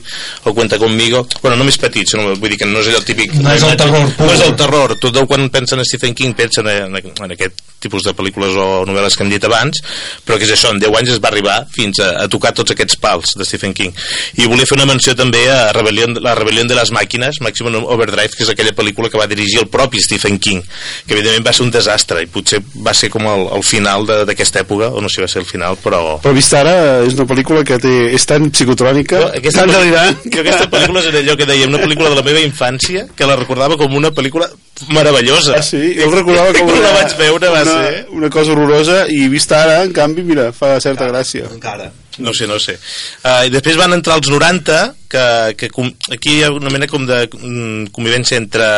[0.45, 1.25] o Cuenta Conmigo.
[1.41, 3.37] Bueno, no més petits, no, vull dir que no és allò típic.
[3.39, 4.27] No és el terror pur.
[4.27, 8.05] no és el terror, tothom quan pensen en Stephen King pensen en, en aquest tipus
[8.07, 9.81] de pel·lícules o novel·les que hem dit abans
[10.25, 12.73] però que és això, en 10 anys es va arribar fins a, a tocar tots
[12.73, 13.93] aquests pals de Stephen King.
[14.41, 18.33] I volia fer una menció també a Rebellion, la rebel·lió de les màquines Maximum Overdrive,
[18.33, 20.63] que és aquella pel·lícula que va dirigir el propi Stephen King
[21.07, 24.63] que evidentment va ser un desastre i potser va ser com el, el final d'aquesta
[24.65, 26.75] època o no sé si va ser el final, però Però vista ara,
[27.07, 29.21] és una pel·lícula que té, és tan psicotrònica,
[29.55, 30.23] tan delirant...
[30.25, 33.37] jo aquesta pel·lícula és allò que deia, una pel·lícula de la meva infància que la
[33.41, 34.49] recordava com una pel·lícula
[34.91, 35.59] meravellosa.
[35.59, 35.83] Ah, sí?
[35.99, 38.07] Jo el recordava com una, la vaig veure va una, ser...
[38.17, 41.51] una cosa horrorosa i vista ara, en canvi, mira, fa certa gràcia.
[41.53, 41.93] Encara.
[42.19, 42.77] No sé, no sé.
[43.25, 44.77] Uh, I després van entrar els 90,
[45.11, 45.25] que,
[45.59, 48.69] que com, aquí hi ha una mena com de mm, convivència entre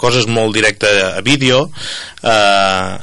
[0.00, 1.68] coses molt directes a vídeo,
[2.22, 2.98] uh,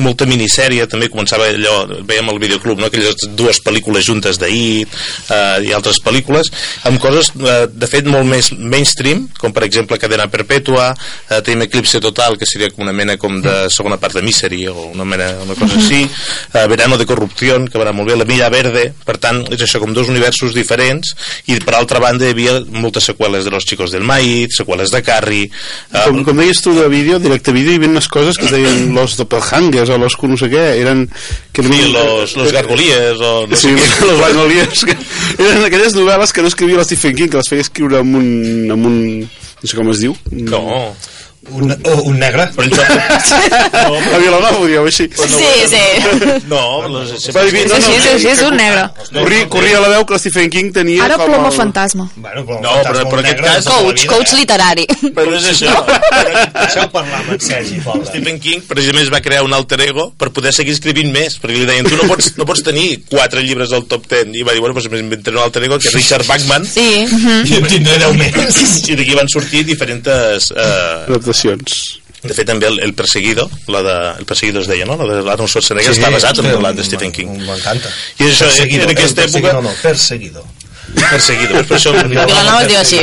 [0.00, 2.88] molta minissèrie també començava allò, veiem el videoclub no?
[2.88, 6.50] aquelles dues pel·lícules juntes d'ahir eh, i altres pel·lícules
[6.88, 11.66] amb coses eh, de fet molt més mainstream com per exemple Cadena Perpètua eh, tenim
[11.66, 15.06] Eclipse Total que seria com una mena com de segona part de Misery o una
[15.08, 18.50] mena una cosa així eh, Verano de Corrupción que va anar molt bé La Milla
[18.52, 21.14] Verde per tant és això com dos universos diferents
[21.50, 25.02] i per altra banda hi havia moltes seqüeles de Los Chicos del Maíz seqüeles de
[25.06, 28.48] Carrie eh, Com, com deies tu de vídeo, directe vídeo, hi havia unes coses que
[28.48, 31.06] es deien los doppelhangers o los no sé què, eren...
[31.52, 34.08] Que Sí, los, los gargolies o no sí, sé què.
[34.08, 34.96] los gargolies que
[35.38, 38.28] eren aquelles novel·les que no escrivia Stephen King que les feia escriure amb un,
[38.72, 40.64] amb un no sé com es diu no
[41.52, 42.84] un, oh, un negre però això...
[43.74, 45.82] no, a Vilanova ho dieu així Sí, sí.
[46.50, 48.86] no, les, Va dir, no, no, Sí, sí, sí, és un negre.
[49.12, 52.08] corria, corria la veu que Stephen King tenia Ara ploma el- fantasma.
[52.16, 53.64] Bueno, però No, però, però en aquest cas...
[53.70, 54.84] Coach, coach literari.
[55.16, 55.72] Però és això.
[56.54, 57.80] Deixeu parlar amb en Sergi.
[58.10, 61.56] Stephen King precisament es va crear un alter ego per poder seguir escrivint més, perquè
[61.60, 64.52] li deien tu no pots, no pots tenir quatre llibres al top 10 i va
[64.56, 66.88] dir, bueno, doncs m'inventaré un alter ego que és Richard Bachman Sí.
[67.06, 68.88] I en tindré 10 més.
[68.90, 71.06] i d'aquí van sortir diferents eh,
[71.44, 74.96] adaptacions de fet també el, el Perseguido la de, el Perseguido es deia, no?
[75.00, 77.88] la de l'Arnold Schwarzenegger Sí, està basat en sí, relat de Stephen King M'encanta.
[78.18, 80.44] i és això, Perseguido, en aquesta el època perseguido, no, perseguido.
[80.90, 82.98] Perseguido, per això diu així.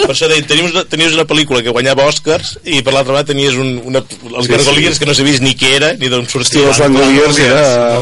[0.00, 3.28] per això deia, tenies, una, tenies una pel·lícula que guanyava Oscars i per l'altra banda
[3.28, 5.02] tenies un, una, els Sí, Gargoliers sí.
[5.04, 8.00] que no sabies ni què era ni d'on sortia Hosti, els Langoliers era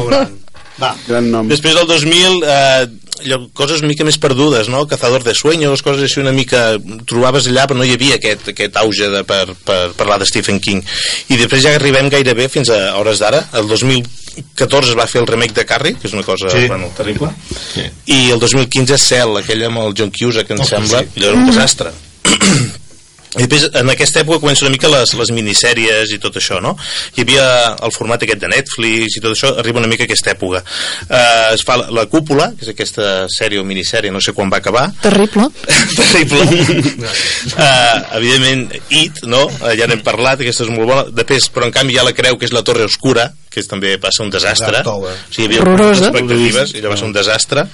[0.79, 0.93] Va.
[1.09, 2.87] gran nom Després del 2000, eh,
[3.23, 4.85] allò, coses una mica més perdudes, no?
[4.89, 6.77] Cazador de sueños, coses així una mica...
[7.09, 10.59] Trobaves allà, però no hi havia aquest, aquest auge de, per, per parlar de Stephen
[10.63, 10.81] King.
[11.29, 13.43] I després ja arribem gairebé fins a hores d'ara.
[13.59, 16.67] El 2014 es va fer el remake de Carrie, que és una cosa Sí.
[16.67, 17.29] bueno, terrible.
[17.73, 17.85] Sí.
[18.15, 21.19] I el 2015 Cell, aquell amb el John Cusack, que em Oh, sembla, sí.
[21.19, 21.91] allò era un desastre.
[23.37, 26.73] i després en aquesta època comença una mica les, les minissèries i tot això no?
[27.13, 27.45] hi havia
[27.85, 31.53] el format aquest de Netflix i tot això arriba una mica a aquesta època eh,
[31.53, 34.57] es fa la, la cúpula que és aquesta sèrie o minissèrie, no sé quan va
[34.63, 35.45] acabar Terrible.
[35.99, 39.45] terrible uh, evidentment It, no?
[39.59, 42.39] Uh, ja n'hem parlat, aquesta és molt bona després, però en canvi ja la creu
[42.39, 45.63] que és la Torre Oscura que també va ser un desastre o sigui, hi havia
[45.63, 46.09] Horrorosa.
[46.09, 47.65] expectatives i allò va ser un desastre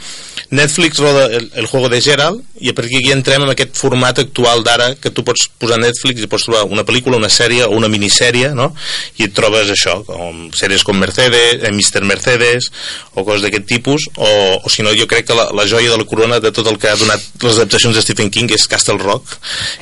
[0.49, 4.19] Netflix roda el, el juego de Gerald i a partir d'aquí entrem en aquest format
[4.21, 7.65] actual d'ara que tu pots posar a Netflix i pots trobar una pel·lícula, una sèrie
[7.65, 8.69] o una minissèrie no?
[9.17, 12.05] i et trobes això com sèries com Mercedes, eh, Mr.
[12.07, 12.69] Mercedes
[13.13, 14.30] o coses d'aquest tipus o,
[14.61, 16.80] o si no jo crec que la, la joia de la corona de tot el
[16.80, 19.36] que ha donat les adaptacions de Stephen King és Castle Rock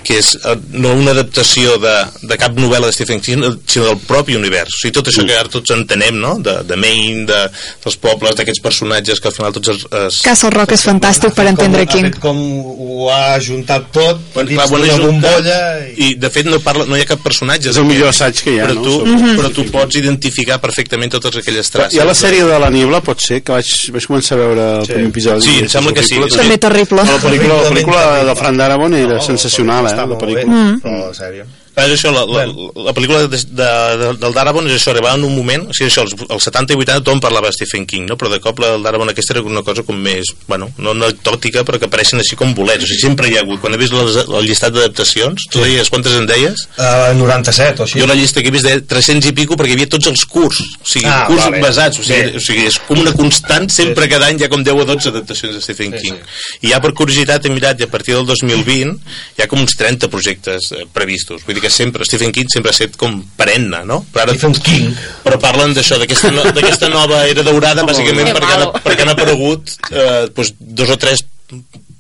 [0.07, 4.01] que és eh, no una adaptació de, de cap novel·la de Stephen King sinó del
[4.07, 6.35] propi univers o sigui, tot això que ara tots entenem no?
[6.43, 7.39] de, de Maine, de,
[7.83, 11.45] dels pobles, d'aquests personatges que al final tots es, es, Castle Rock és fantàstic per
[11.51, 12.07] entendre com, King.
[12.07, 12.39] Ha fet com
[12.87, 15.59] ho ha juntat tot Bueno, dins clar, bueno, bombolla
[15.91, 16.09] i...
[16.09, 18.55] i de fet no, parla, no hi ha cap personatge És el millor assaig que
[18.55, 18.83] hi ha, però no?
[18.87, 19.35] tu, Sobre- Mhm.
[19.39, 23.01] però tu pots identificar perfectament totes aquelles traces Hi ha la sèrie de la Niebla,
[23.05, 25.47] pot ser, que vaig, vaig començar a veure el primer episodi.
[25.47, 26.19] Sí, em sembla que sí.
[26.35, 27.03] També terrible.
[27.05, 29.95] La pel·lícula, la pel·lícula de Fran Darabont era sensacional, eh?
[29.99, 30.45] La pel·lícula.
[30.47, 30.79] Mm.
[30.83, 32.43] però la sèrie Clar, és això, la, la,
[32.85, 33.67] la pel·lícula de, de,
[33.97, 36.75] de, del Darabont és això, arribava en un moment, o sigui, això, els, els 70
[36.75, 38.17] i 80 tothom parlava de Stephen King, no?
[38.19, 41.63] però de cop la del Darabont aquesta era una cosa com més, bueno, no anecdòtica,
[41.65, 43.95] però que apareixen així com bolets, o sigui, sempre hi ha hagut, quan he vist
[43.97, 46.67] les, el llistat d'adaptacions, tu deies, quantes en deies?
[46.77, 49.73] uh, 97 o així Jo la llista que he vist de 300 i pico perquè
[49.73, 51.59] hi havia tots els curs, o sigui, Ah, curs vale.
[51.63, 52.37] basats, o sigui, Bé.
[52.37, 55.09] o sigui, és com una constant, sempre cada any hi ha com 10 o 12
[55.09, 56.21] adaptacions de Stephen King.
[56.61, 58.93] I ja per curiositat he mirat i a partir del 2020
[59.37, 61.41] hi ha com uns 30 projectes eh, previstos.
[61.47, 64.01] Vull dir que sempre Stephen King sempre ha estat com perenne, no?
[64.13, 64.91] Però ara Stephen King
[65.23, 69.77] però parlen d'això, d'aquesta no, d'aquesta nova era daurada, bàsicament perquè han, perquè han aparegut
[69.91, 71.25] eh, doncs, dos o tres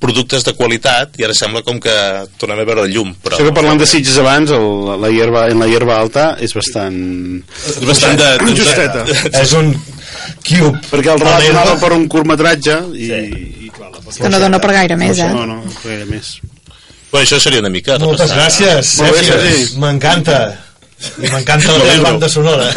[0.03, 1.93] productes de qualitat i ara sembla com que
[2.41, 4.65] tornem a veure la llum però Això que parlant de Sitges abans, el,
[4.99, 6.97] la hierba, en la hierba alta és bastant...
[7.71, 9.05] és bastant de, de, Justeta.
[9.43, 9.71] és un
[10.43, 13.13] cube Perquè el relat anava per un curtmetratge i...
[13.67, 15.31] i clar, la Que no dona per gaire més, eh?
[15.31, 16.35] No, no, no gaire més.
[17.13, 18.39] Bueno, això seria una mica moltes repassar.
[18.41, 19.65] gràcies Molt bé, Sergi.
[19.83, 20.37] M'encanta
[21.21, 22.71] I m'encanta la teva banda sonora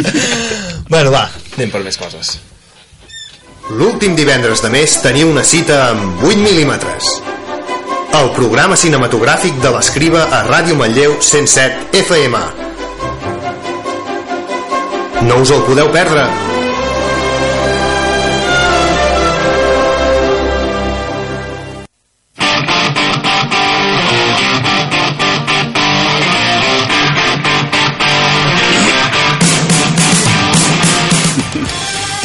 [0.92, 1.26] bueno va,
[1.58, 2.38] anem per més coses
[3.70, 7.10] L'últim divendres de mes teniu una cita amb 8 mil·límetres.
[8.18, 12.40] El programa cinematogràfic de l'escriba a Ràdio Manlleu 107 FM.
[15.30, 16.26] No us el podeu perdre.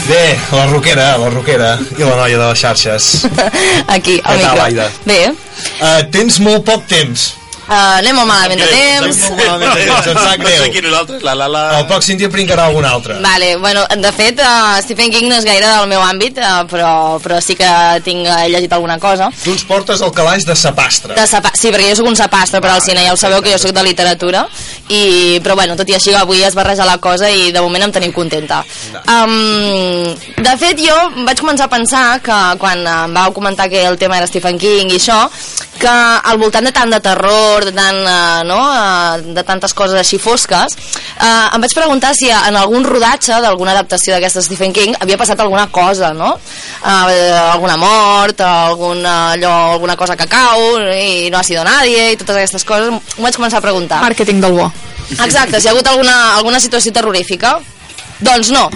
[0.07, 1.71] Bé, la roquera, la roquera.
[1.97, 3.25] I la noia de les xarxes.
[3.95, 4.91] Aquí, al micro.
[5.05, 7.31] Bé, uh, tens molt poc temps
[7.67, 9.05] uh, anem molt malament de temps.
[9.05, 11.63] Anem molt malament de temps, em sap No sé greu qui nosaltres, la la la...
[11.79, 15.47] el pròxim dia pringarà algun altre Vale, bueno, de fet, uh, Stephen King no és
[15.47, 16.91] gaire del meu àmbit, uh, però,
[17.23, 17.69] però sí que
[18.05, 19.29] tinc uh, llegit alguna cosa.
[19.43, 22.61] tu ens portes el calaix de sapastre De sapa sí, perquè jo sóc un sapastre
[22.63, 24.45] per al cine, ja ho sabeu que jo sóc de literatura,
[24.89, 27.95] i, però bueno, tot i així avui es barreja la cosa i de moment em
[27.95, 28.61] tenim contenta.
[29.09, 30.95] Um, de fet, jo
[31.25, 34.91] vaig començar a pensar que quan em vau comentar que el tema era Stephen King
[34.93, 35.17] i això,
[35.79, 38.59] que al voltant de tant de terror, de, tant, uh, no?
[38.63, 40.77] uh, de tantes coses així fosques,
[41.19, 45.43] uh, em vaig preguntar si en algun rodatge d'alguna adaptació d'aquesta Stephen King havia passat
[45.43, 46.33] alguna cosa, no?
[46.81, 47.11] Uh,
[47.51, 52.19] alguna mort, algun, uh, allò, alguna cosa que cau i no ha sido nadie i
[52.19, 54.01] totes aquestes coses, m'ho vaig començar a preguntar.
[54.05, 54.71] Màrqueting del bo.
[55.19, 57.59] Exacte, si hi ha hagut alguna, alguna situació terrorífica.
[58.23, 58.69] Doncs no.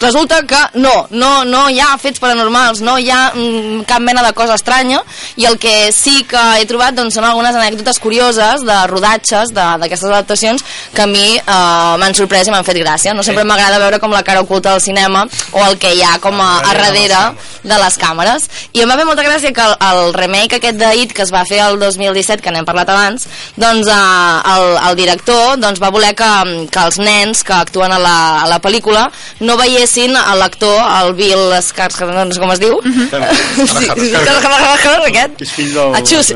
[0.00, 4.22] Resulta que no, no, no hi ha fets paranormals, no hi ha mm, cap mena
[4.26, 5.00] de cosa estranya
[5.40, 10.10] i el que sí que he trobat doncs, són algunes anècdotes curioses de rodatges d'aquestes
[10.10, 13.14] adaptacions que a mi eh, m'han sorprès i m'han fet gràcia.
[13.16, 16.18] No sempre m'agrada veure com la cara oculta del cinema o el que hi ha
[16.20, 17.22] com a, a darrere
[17.66, 18.50] de les càmeres.
[18.76, 21.32] I em va fer molta gràcia que el, el remake aquest de It que es
[21.32, 23.26] va fer el 2017, que n'hem parlat abans,
[23.56, 26.30] doncs eh, el, el director doncs, va voler que,
[26.68, 29.08] que els nens que actuen a la, a la pel·lícula
[29.40, 29.85] no veiessin
[30.20, 32.78] a l'actor, el Bill Skarsgård, no sé com es diu,
[33.74, 35.98] sí, Skarsgård, aquest, És fill del...
[36.00, 36.32] Achus.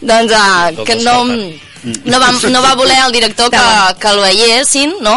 [0.00, 1.16] doncs uh, que no
[1.86, 3.62] no va, no va voler el director que,
[4.00, 5.16] que el veiessin, no?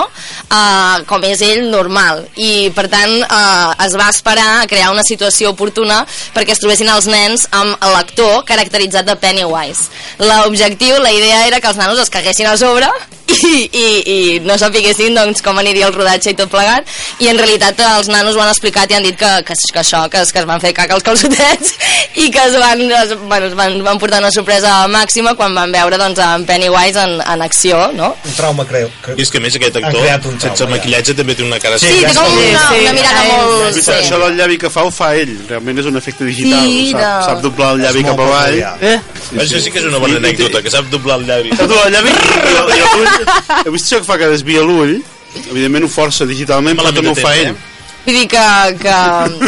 [0.49, 2.23] Uh, com és ell, normal.
[2.37, 6.01] I, per tant, uh, es va esperar a crear una situació oportuna
[6.35, 9.89] perquè es trobessin els nens amb l'actor caracteritzat de Pennywise.
[10.21, 12.89] L'objectiu, la idea era que els nanos es caguessin a sobre
[13.29, 16.87] i, i, i no sapiguessin doncs, com aniria el rodatge i tot plegat
[17.23, 20.03] i en realitat els nanos ho han explicat i han dit que, que, que això,
[20.11, 21.75] que es, que es van fer caca als calçotets
[22.23, 25.73] i que es van, es, bueno, es van, van portar una sorpresa màxima quan van
[25.75, 28.15] veure doncs, en Pennywise en, en acció no?
[28.25, 28.89] Un trauma, creu.
[29.15, 30.69] I és que a més aquest actor, creat un trauma, sense ja.
[30.71, 31.79] maquillatge, també té una cara...
[31.79, 33.79] Sí, té com una, una mirada molt...
[33.79, 33.85] Sí.
[33.95, 36.99] Això del llavi que fa ho fa ell, realment és un efecte digital, Mira.
[37.05, 38.59] sap, sap doblar el llavi cap avall.
[38.91, 38.97] Eh?
[39.45, 41.55] Això sí que és una bona anècdota, que sap doblar el llavi.
[41.55, 42.17] Sap doblar el llavi
[42.99, 43.31] l'ull,
[43.65, 44.99] heu vist això que fa que desvia l'ull?
[45.49, 47.53] Evidentment ho força digitalment, però no ho fa ell.
[48.09, 48.43] Vull dir que,
[48.81, 48.93] que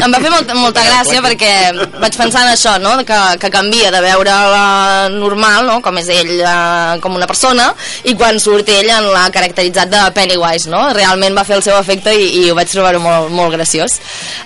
[0.05, 1.53] em va fer molta, molta gràcia perquè
[1.97, 2.91] vaig pensar en això, no?
[3.07, 5.79] que, que canvia de veure la normal, no?
[5.81, 7.71] com és ell eh, com una persona,
[8.05, 10.83] i quan surt ell en la caracteritzat de Pennywise, no?
[10.93, 13.97] realment va fer el seu efecte i, i ho vaig trobar molt, molt graciós.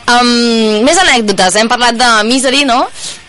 [0.07, 2.85] Um, més anècdotes, hem parlat de Misery, no?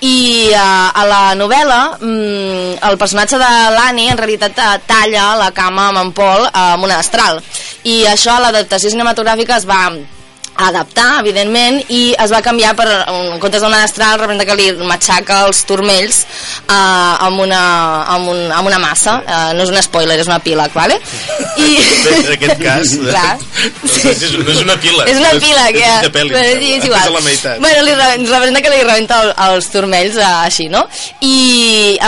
[0.07, 5.51] i uh, a la novel·la um, el personatge de l'Annie en realitat eh, talla la
[5.57, 7.41] cama amb en Paul uh, amb una astral
[7.83, 9.89] i això a l'adaptació cinematogràfica es va
[10.59, 15.43] adaptar, evidentment, i es va canviar per, en comptes d'una astral, representa que li matxaca
[15.47, 17.61] els turmells eh, amb, una,
[18.17, 20.99] amb, un, amb una massa, eh, no és un spoiler, és una píleg, vale?
[21.61, 21.69] I...
[22.17, 23.37] En aquest cas, Clar.
[23.37, 25.07] no és, no és una pila.
[25.11, 25.93] És una pila, és, que...
[26.09, 26.33] és pel·li.
[26.35, 27.05] Però sí, és igual.
[27.07, 27.61] És la meitat.
[27.63, 30.85] Bueno, li re- representa que li rebenta el, els turmells eh, així, no?
[31.27, 31.37] I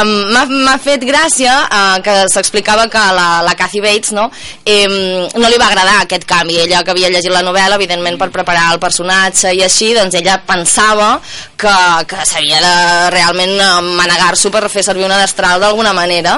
[0.00, 4.28] em, m'ha m'ha fet gràcia eh, que s'explicava que la, la Kathy Bates, no?
[4.64, 6.58] Eh, no li va agradar aquest canvi.
[6.64, 10.38] Ella que havia llegit la novel·la, evidentment per preparar el personatge i així, doncs ella
[10.46, 11.16] pensava
[11.58, 11.74] que,
[12.06, 12.74] que s'havia de
[13.12, 13.56] realment
[13.98, 16.36] manegar-s'ho per fer servir una destral d'alguna manera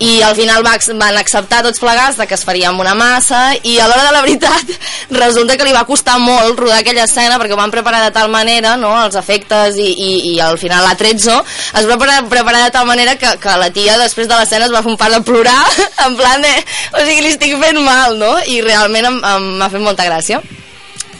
[0.00, 3.42] i al final va, van acceptar tots plegats de que es faria amb una massa
[3.68, 4.72] i a l'hora de la veritat
[5.22, 8.32] resulta que li va costar molt rodar aquella escena perquè ho van preparar de tal
[8.32, 11.36] manera no, els efectes i, i, i al final la 13
[11.82, 14.82] es va preparar, de tal manera que, que la tia després de l'escena es va
[14.82, 15.60] fer un part de plorar
[16.06, 16.56] en plan de,
[16.96, 18.34] o sigui, li estic fent mal no?
[18.48, 20.40] i realment m'ha fet molta gràcia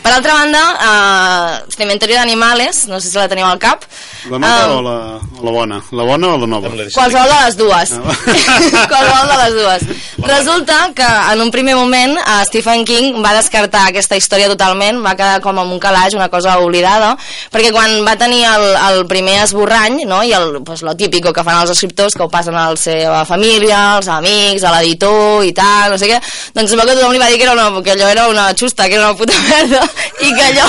[0.03, 3.86] per altra banda, uh, Cementerio d'Animales, no sé si la teniu al cap.
[4.30, 5.78] La nova Um, o, la, la bona?
[5.90, 6.70] La bona o la nova?
[6.70, 7.92] Qualsevol de les dues.
[8.92, 9.82] Qualsevol de les dues.
[10.22, 15.14] Resulta que en un primer moment uh, Stephen King va descartar aquesta història totalment, va
[15.18, 17.14] quedar com amb un calaix, una cosa oblidada,
[17.53, 21.44] perquè quan va tenir el, el primer esborrany, no, i el, pues, lo típico que
[21.46, 25.55] fan els escriptors, que ho passen a la seva família, als amics, a l'editor i
[25.57, 26.20] tal, no sé què,
[26.55, 28.88] doncs veu que tothom li va dir que, era una, que allò era una xusta,
[28.88, 29.82] que era una puta merda,
[30.22, 30.66] i que allò,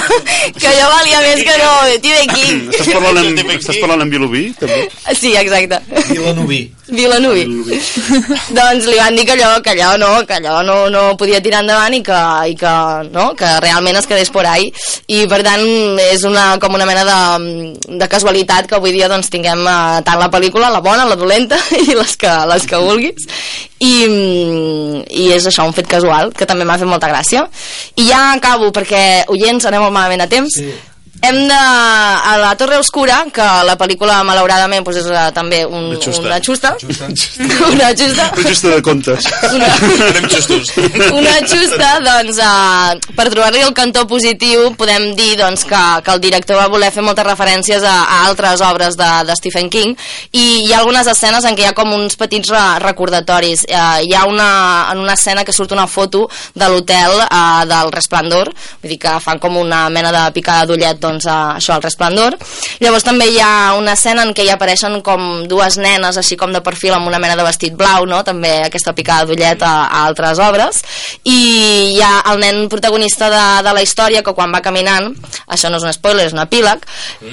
[0.58, 2.62] que allò valia més que no, de Stephen King.
[2.74, 4.88] Estàs parlant amb, estàs parlant amb Vilobí, també?
[5.20, 5.82] Sí, exacte.
[6.12, 6.64] Vilanoví.
[6.88, 7.44] Vilanuvi.
[8.58, 11.62] doncs li van dir que allò, que allò no, que allò no, no podia tirar
[11.64, 12.20] endavant i que,
[12.52, 12.74] i que,
[13.14, 14.68] no, que realment es quedés por ahí.
[15.08, 15.64] I per tant
[16.04, 20.20] és una, com una mena de, de casualitat que avui dia doncs tinguem eh, tant
[20.20, 23.30] la pel·lícula, la bona, la dolenta i les que, les que vulguis.
[23.84, 23.96] I,
[25.12, 27.48] i és això, un fet casual que també m'ha fet molta gràcia.
[27.96, 30.60] I ja acabo perquè oients anem molt malament a temps.
[30.60, 30.72] Sí.
[31.24, 31.54] Hem de...
[31.56, 36.28] a la Torre Oscura que la pel·lícula malauradament doncs és eh, també un, Una xusta.
[36.28, 36.74] una xusta
[37.72, 38.82] una xusta Un justa de.
[40.04, 40.72] Anem justos.
[41.14, 46.22] una xusta, doncs, uh, per trobar-li el cantó positiu, podem dir doncs, que, que el
[46.24, 49.96] director va voler fer moltes referències a, a altres obres de, de Stephen King
[50.34, 53.66] i hi ha algunes escenes en què hi ha com uns petits re recordatoris.
[53.70, 54.50] Uh, hi ha una,
[54.92, 58.52] en una escena que surt una foto de l'hotel uh, del Resplendor,
[58.84, 62.38] vull dir que fan com una mena de picada d'ullet, doncs, a, això, al Resplendor.
[62.82, 66.54] Llavors també hi ha una escena en què hi apareixen com dues nenes, així com
[66.54, 68.24] de perfil, amb una mena de vestit blau, no?
[68.24, 70.82] també aquesta picada d'ullet a, a altres obres
[71.30, 71.38] i
[71.94, 75.12] hi ha el nen protagonista de, de la història que quan va caminant
[75.48, 76.86] això no és un spoiler, és un epíleg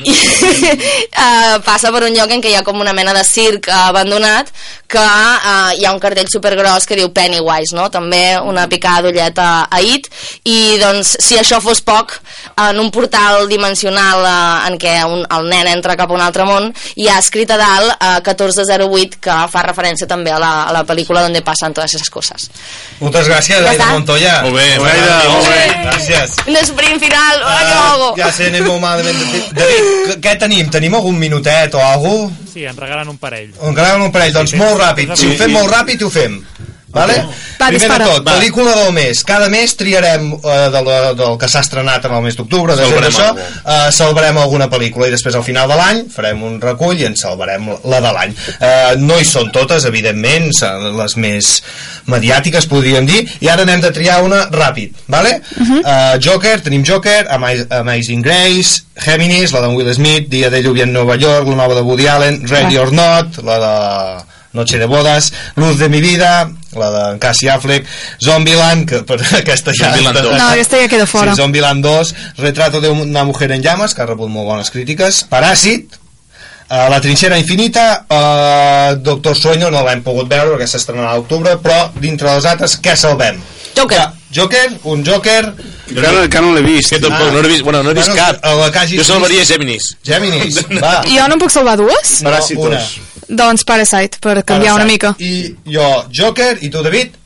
[0.02, 3.70] i uh, passa per un lloc en què hi ha com una mena de circ
[3.74, 4.50] abandonat
[4.90, 7.88] que uh, hi ha un cartell supergros que diu Pennywise no?
[7.92, 10.10] també una picada d'ullet a, a It
[10.44, 12.18] i doncs si això fos poc
[12.60, 16.46] en un portal dimensional uh, en què un, el nen entra cap a un altre
[16.48, 20.72] món hi ha escrit a dalt uh, 1408 que fa referència també a la, a
[20.74, 22.48] la pel·lícula on passen totes aquestes coses
[23.00, 23.86] Moltes gràcies, Aida?
[23.94, 24.42] Montoya.
[24.44, 25.60] Molt bé, Molt Aida, molt bé.
[25.60, 25.84] molt bé.
[25.86, 26.34] Gràcies.
[26.48, 28.08] un sprint final, uh, que hago?
[28.18, 29.22] Ja sé, anem molt malament.
[29.56, 30.68] David, què- què tenim?
[30.70, 33.52] Tenim algun minutet o alguna Sí, en regalen un parell.
[33.54, 33.68] cosa?
[33.70, 35.14] Encara un parell, doncs molt ràpid.
[35.16, 36.40] Si ho fem molt ràpid, ho fem.
[36.92, 37.14] Vale?
[37.60, 38.04] Va, Primer dispara.
[38.04, 38.32] de tot, Va.
[38.38, 39.22] pel·lícula del mes.
[39.24, 42.82] Cada mes triarem eh, de la, del que s'ha estrenat en el mes d'octubre, de
[42.84, 43.40] Salvarem això, algú.
[43.64, 47.14] eh, salvarem alguna pel·lícula i després al final de l'any farem un recull i en
[47.16, 48.34] salvarem la de l'any.
[48.60, 50.50] Eh, no hi són totes, evidentment,
[50.98, 51.62] les més
[52.10, 55.36] mediàtiques, podríem dir, i ara n'hem de triar una ràpid, vale?
[55.60, 60.84] Eh, Joker, tenim Joker, Ama- Amazing Grace, Géminis, la de Will Smith, Dia de lluvia
[60.84, 64.86] en Nova York, la nova de Woody Allen, Ready or Not, la de Noche de
[64.86, 67.86] bodas, Luz de mi vida, la de Cassie Affleck,
[68.22, 69.90] Zombieland, que per aquesta ja...
[69.90, 70.36] Zombieland dos.
[70.36, 71.34] No, aquesta ja queda fora.
[71.34, 75.24] Sí, Zombieland 2, Retrato de una mujer en llamas, que ha rebut molt bones crítiques,
[75.30, 75.96] Paràsit,
[76.68, 81.56] uh, La trinxera infinita, uh, Doctor Sueño, no l'hem pogut veure perquè s'estrenarà a l'octubre,
[81.62, 83.40] però dintre dels altres, què salvem?
[83.76, 83.98] Joker.
[83.98, 85.54] Ja, Joker, un Joker...
[85.90, 86.92] Encara, encara no l'he vist.
[86.92, 88.72] Que tampoc, no n'he vist, bueno, no he vist Bueno, cap.
[88.72, 89.50] que hagis Jo salvaria vist.
[89.50, 89.88] Géminis.
[90.06, 91.00] Géminis, va.
[91.02, 92.20] Jo no en puc salvar dues?
[92.22, 92.30] No,
[92.62, 92.78] una.
[93.30, 95.14] Doncs Parasite, per canviar una mica.
[95.22, 97.16] I jo, Joker, i tu, David?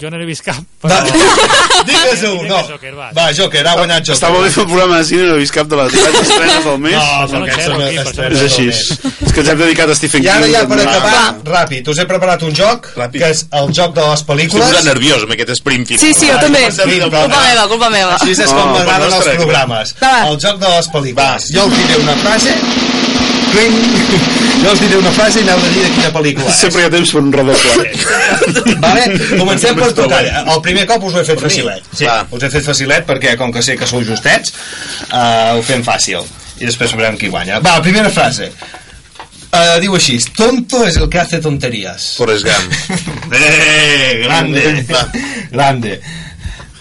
[0.00, 0.58] Jo no n'he vist cap.
[0.86, 1.00] Va,
[1.88, 2.60] digues un, no.
[2.68, 3.08] Joker, va.
[3.16, 4.14] Va, Joker, ha guanyat Joker.
[4.14, 6.60] Està molt bé fer el programa de cine, no he vist cap de les estrenes
[6.68, 6.94] del mes.
[6.94, 8.66] No, no xerro són aquí, per estrenes és així.
[8.70, 10.36] És que ens hem dedicat a Stephen I King.
[10.36, 11.24] ara ja per acabar,
[11.56, 12.86] ràpid, us he preparat un joc,
[13.16, 14.68] que és el joc de les Estic pel·lícules.
[14.70, 16.04] posant nerviós amb aquest sprint final.
[16.06, 16.62] Sí, sí, jo també.
[16.70, 18.14] Sí, però- Culpa meva, culpa meva.
[18.20, 19.94] Així és com No, m'agraden els programes.
[20.02, 20.14] Va.
[20.30, 21.50] El joc de les pel·lícules.
[21.58, 22.54] Jo us diré una frase,
[23.52, 23.76] cling,
[24.64, 26.58] jo us diré una frase i n'heu de dir de quina pel·lícula és.
[26.64, 27.86] Sempre hi ha temps per un redoble.
[28.86, 29.06] Vale?
[29.36, 30.20] Comencem per tocar.
[30.42, 31.86] El primer cop us ho he fet facilet.
[31.94, 32.20] Sí, Va.
[32.30, 34.54] us he fet facilet perquè, com que sé que sou justets,
[35.10, 36.24] uh, ho fem fàcil.
[36.60, 37.60] I després veurem qui guanya.
[37.64, 38.50] Va, primera frase.
[39.50, 42.12] Uh, diu així, tonto es el que hace tonterías.
[42.20, 43.32] Forrest Gump.
[43.34, 44.66] Eh, grande.
[45.50, 45.96] Grande.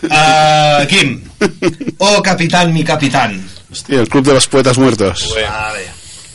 [0.03, 1.15] Uh, Quim.
[1.97, 3.39] Oh, capitán, mi capitán.
[3.71, 5.25] Hòstia, el club de los poetes muertos.
[5.33, 5.87] Vale.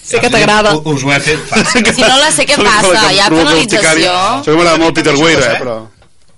[0.05, 0.75] Sé que t'agrada.
[0.77, 1.91] Us ho he fet fàcil.
[1.97, 4.13] Si no la sé què passa, hi ha penalització.
[4.13, 5.77] Això que m'agrada molt Peter Weir, eh, però...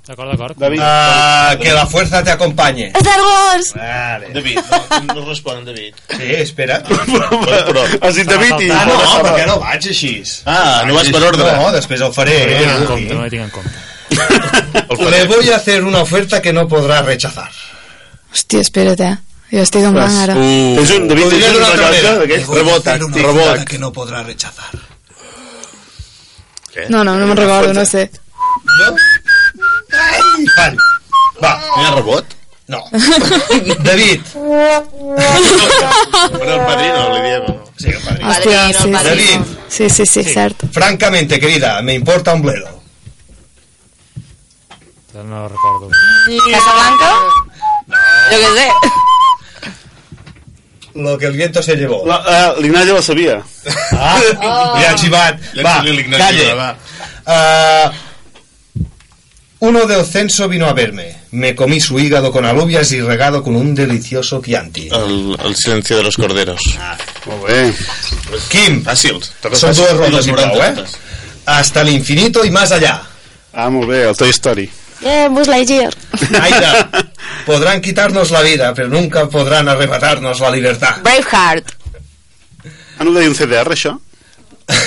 [0.07, 0.55] D'acord, d'acord.
[0.57, 2.93] David, Uh, que la fuerza te acompañe.
[2.95, 3.73] Star Wars!
[3.75, 4.29] Vale.
[4.37, 5.95] David, no, no responen, David.
[6.13, 6.77] Sí, espera.
[6.87, 7.83] Però, però...
[8.07, 8.71] has dit David i...
[8.71, 10.13] Ah, no, perquè no vaig així.
[10.47, 11.51] Ah, no vas per ordre.
[11.59, 12.39] No, després el faré.
[12.39, 12.87] No hi tinc en Eh?
[12.93, 15.11] compte, no tinc en compte.
[15.11, 17.51] Le voy a hacer una oferta que no podrá rechazar.
[18.33, 19.17] Hòstia, espera't, eh?
[19.53, 20.35] Jo estic en blanc ara.
[20.35, 22.19] Uh, Tens un, David, Ho diré tens un d'una altra rellotge manera.
[22.21, 22.49] d'aquests?
[22.59, 22.83] rebot,
[23.15, 23.65] rebot.
[23.69, 24.71] que no podrá rechazar.
[26.91, 28.11] No, no, no me'n recordo, no sé.
[29.97, 30.77] Ai, fall.
[31.43, 32.25] Va, Hi ha rebot?
[32.69, 32.81] no.
[33.87, 34.21] David.
[34.35, 35.17] Bueno,
[36.53, 37.43] el padrino, li diem.
[37.47, 37.65] no?
[37.79, 38.25] Sí, el padre.
[38.25, 39.45] Hòstia, Padrino, sí, padrino.
[39.69, 39.89] sí.
[39.89, 40.65] Sí, sí, sí, cert.
[40.73, 42.69] Francamente, querida, me importa un bledo.
[45.15, 45.89] No ho recordo.
[46.51, 47.11] Casablanca?
[48.31, 48.69] Jo què sé.
[50.97, 52.05] Lo que el viento se llevó.
[52.07, 53.43] La- eh, L'Ignasi la sabia.
[53.93, 54.21] Ah,
[54.79, 55.41] li ha xivat.
[55.65, 55.83] Va,
[56.19, 56.55] calle.
[56.55, 56.77] va.
[57.27, 57.93] Ah,
[59.59, 61.17] uno del censo vino a verme.
[61.33, 64.89] Me comí su hígado con alubias y regado con un delicioso Chianti.
[64.93, 66.61] El, el silencio de los corderos.
[67.27, 67.75] Molt bé.
[68.49, 69.19] Kim, Fàcil.
[69.57, 70.85] són dues rondes i prou, eh?
[71.47, 73.03] Hasta el infinito y más allá.
[73.53, 74.71] Ah, molt bé, el Toy Story.
[75.03, 75.93] Eh, Buzz Lightyear.
[76.41, 76.89] Aida,
[77.47, 80.97] podrán quitarnos la vida, pero nunca podrán arrebatarnos la libertad.
[81.03, 81.73] Braveheart.
[82.99, 83.95] Ah, no ho deia un CDR, això?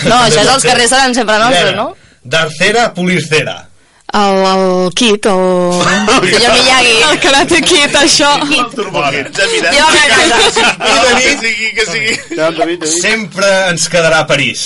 [0.09, 1.91] No, això és els carrers seran sempre nostres, no?
[2.23, 3.69] Dar cera, pulir cera.
[4.11, 5.81] El, el Kit, el...
[6.33, 6.95] Senyor Miyagi.
[7.11, 8.31] El Karate Kid, això.
[8.41, 9.73] Ens hem mirat.
[9.75, 10.73] Llévame a casa.
[10.73, 12.15] I David, Que sigui, que sigui.
[12.33, 14.65] Ja, sempre ens quedarà a París.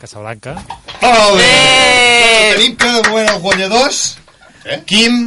[0.00, 0.54] Casablanca.
[1.00, 1.48] Molt bé.
[1.48, 2.52] Eh!
[2.56, 4.00] Tenim cada moment els guanyadors.
[4.88, 5.18] Quim,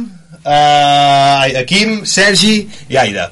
[0.44, 3.30] eh, Quim, Sergi i Aida.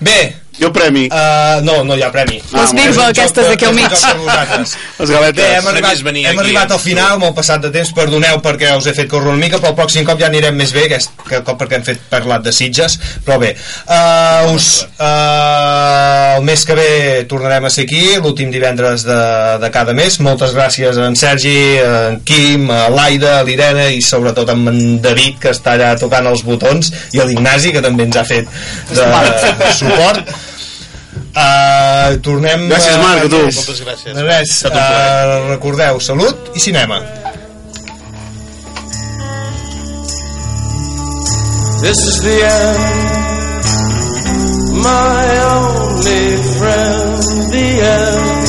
[0.00, 1.06] Bé, Jo premi.
[1.06, 2.40] Uh, no, no hi ha premi.
[2.50, 3.92] Les Birba, aquestes d'aquí al mig.
[3.92, 5.38] Les galetes.
[5.38, 6.82] Bé, hem arribat, hem aquí, arribat al eh?
[6.82, 9.78] final, molt passat de temps, perdoneu perquè us he fet córrer una mica, però el
[9.78, 12.98] pròxim cop ja anirem més bé, aquest que cop perquè hem fet parlat de Sitges,
[13.26, 13.52] però bé,
[13.86, 16.90] uh, us, uh, el mes que ve
[17.30, 19.20] tornarem a ser aquí, l'últim divendres de,
[19.62, 23.92] de cada mes, moltes gràcies a en Sergi, a en Quim, a l'Aida, a l'Irene
[23.94, 27.84] i sobretot a en David, que està allà tocant els botons, i a l'Ignasi, que
[27.84, 28.50] també ens ha fet
[28.90, 30.38] de suport.
[31.38, 32.68] Uh, tornem...
[32.68, 33.42] Gràcies, eh, Marc, a tu.
[33.46, 34.14] Moltes gràcies.
[34.16, 34.72] De res, uh,
[35.52, 36.98] recordeu, salut i cinema.
[41.82, 43.64] This is the end,
[44.82, 46.24] my only
[46.58, 47.22] friend,
[47.54, 48.48] the end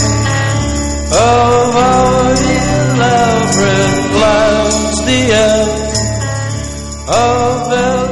[1.14, 5.94] of our elaborate plans, the end
[7.08, 8.09] of everything.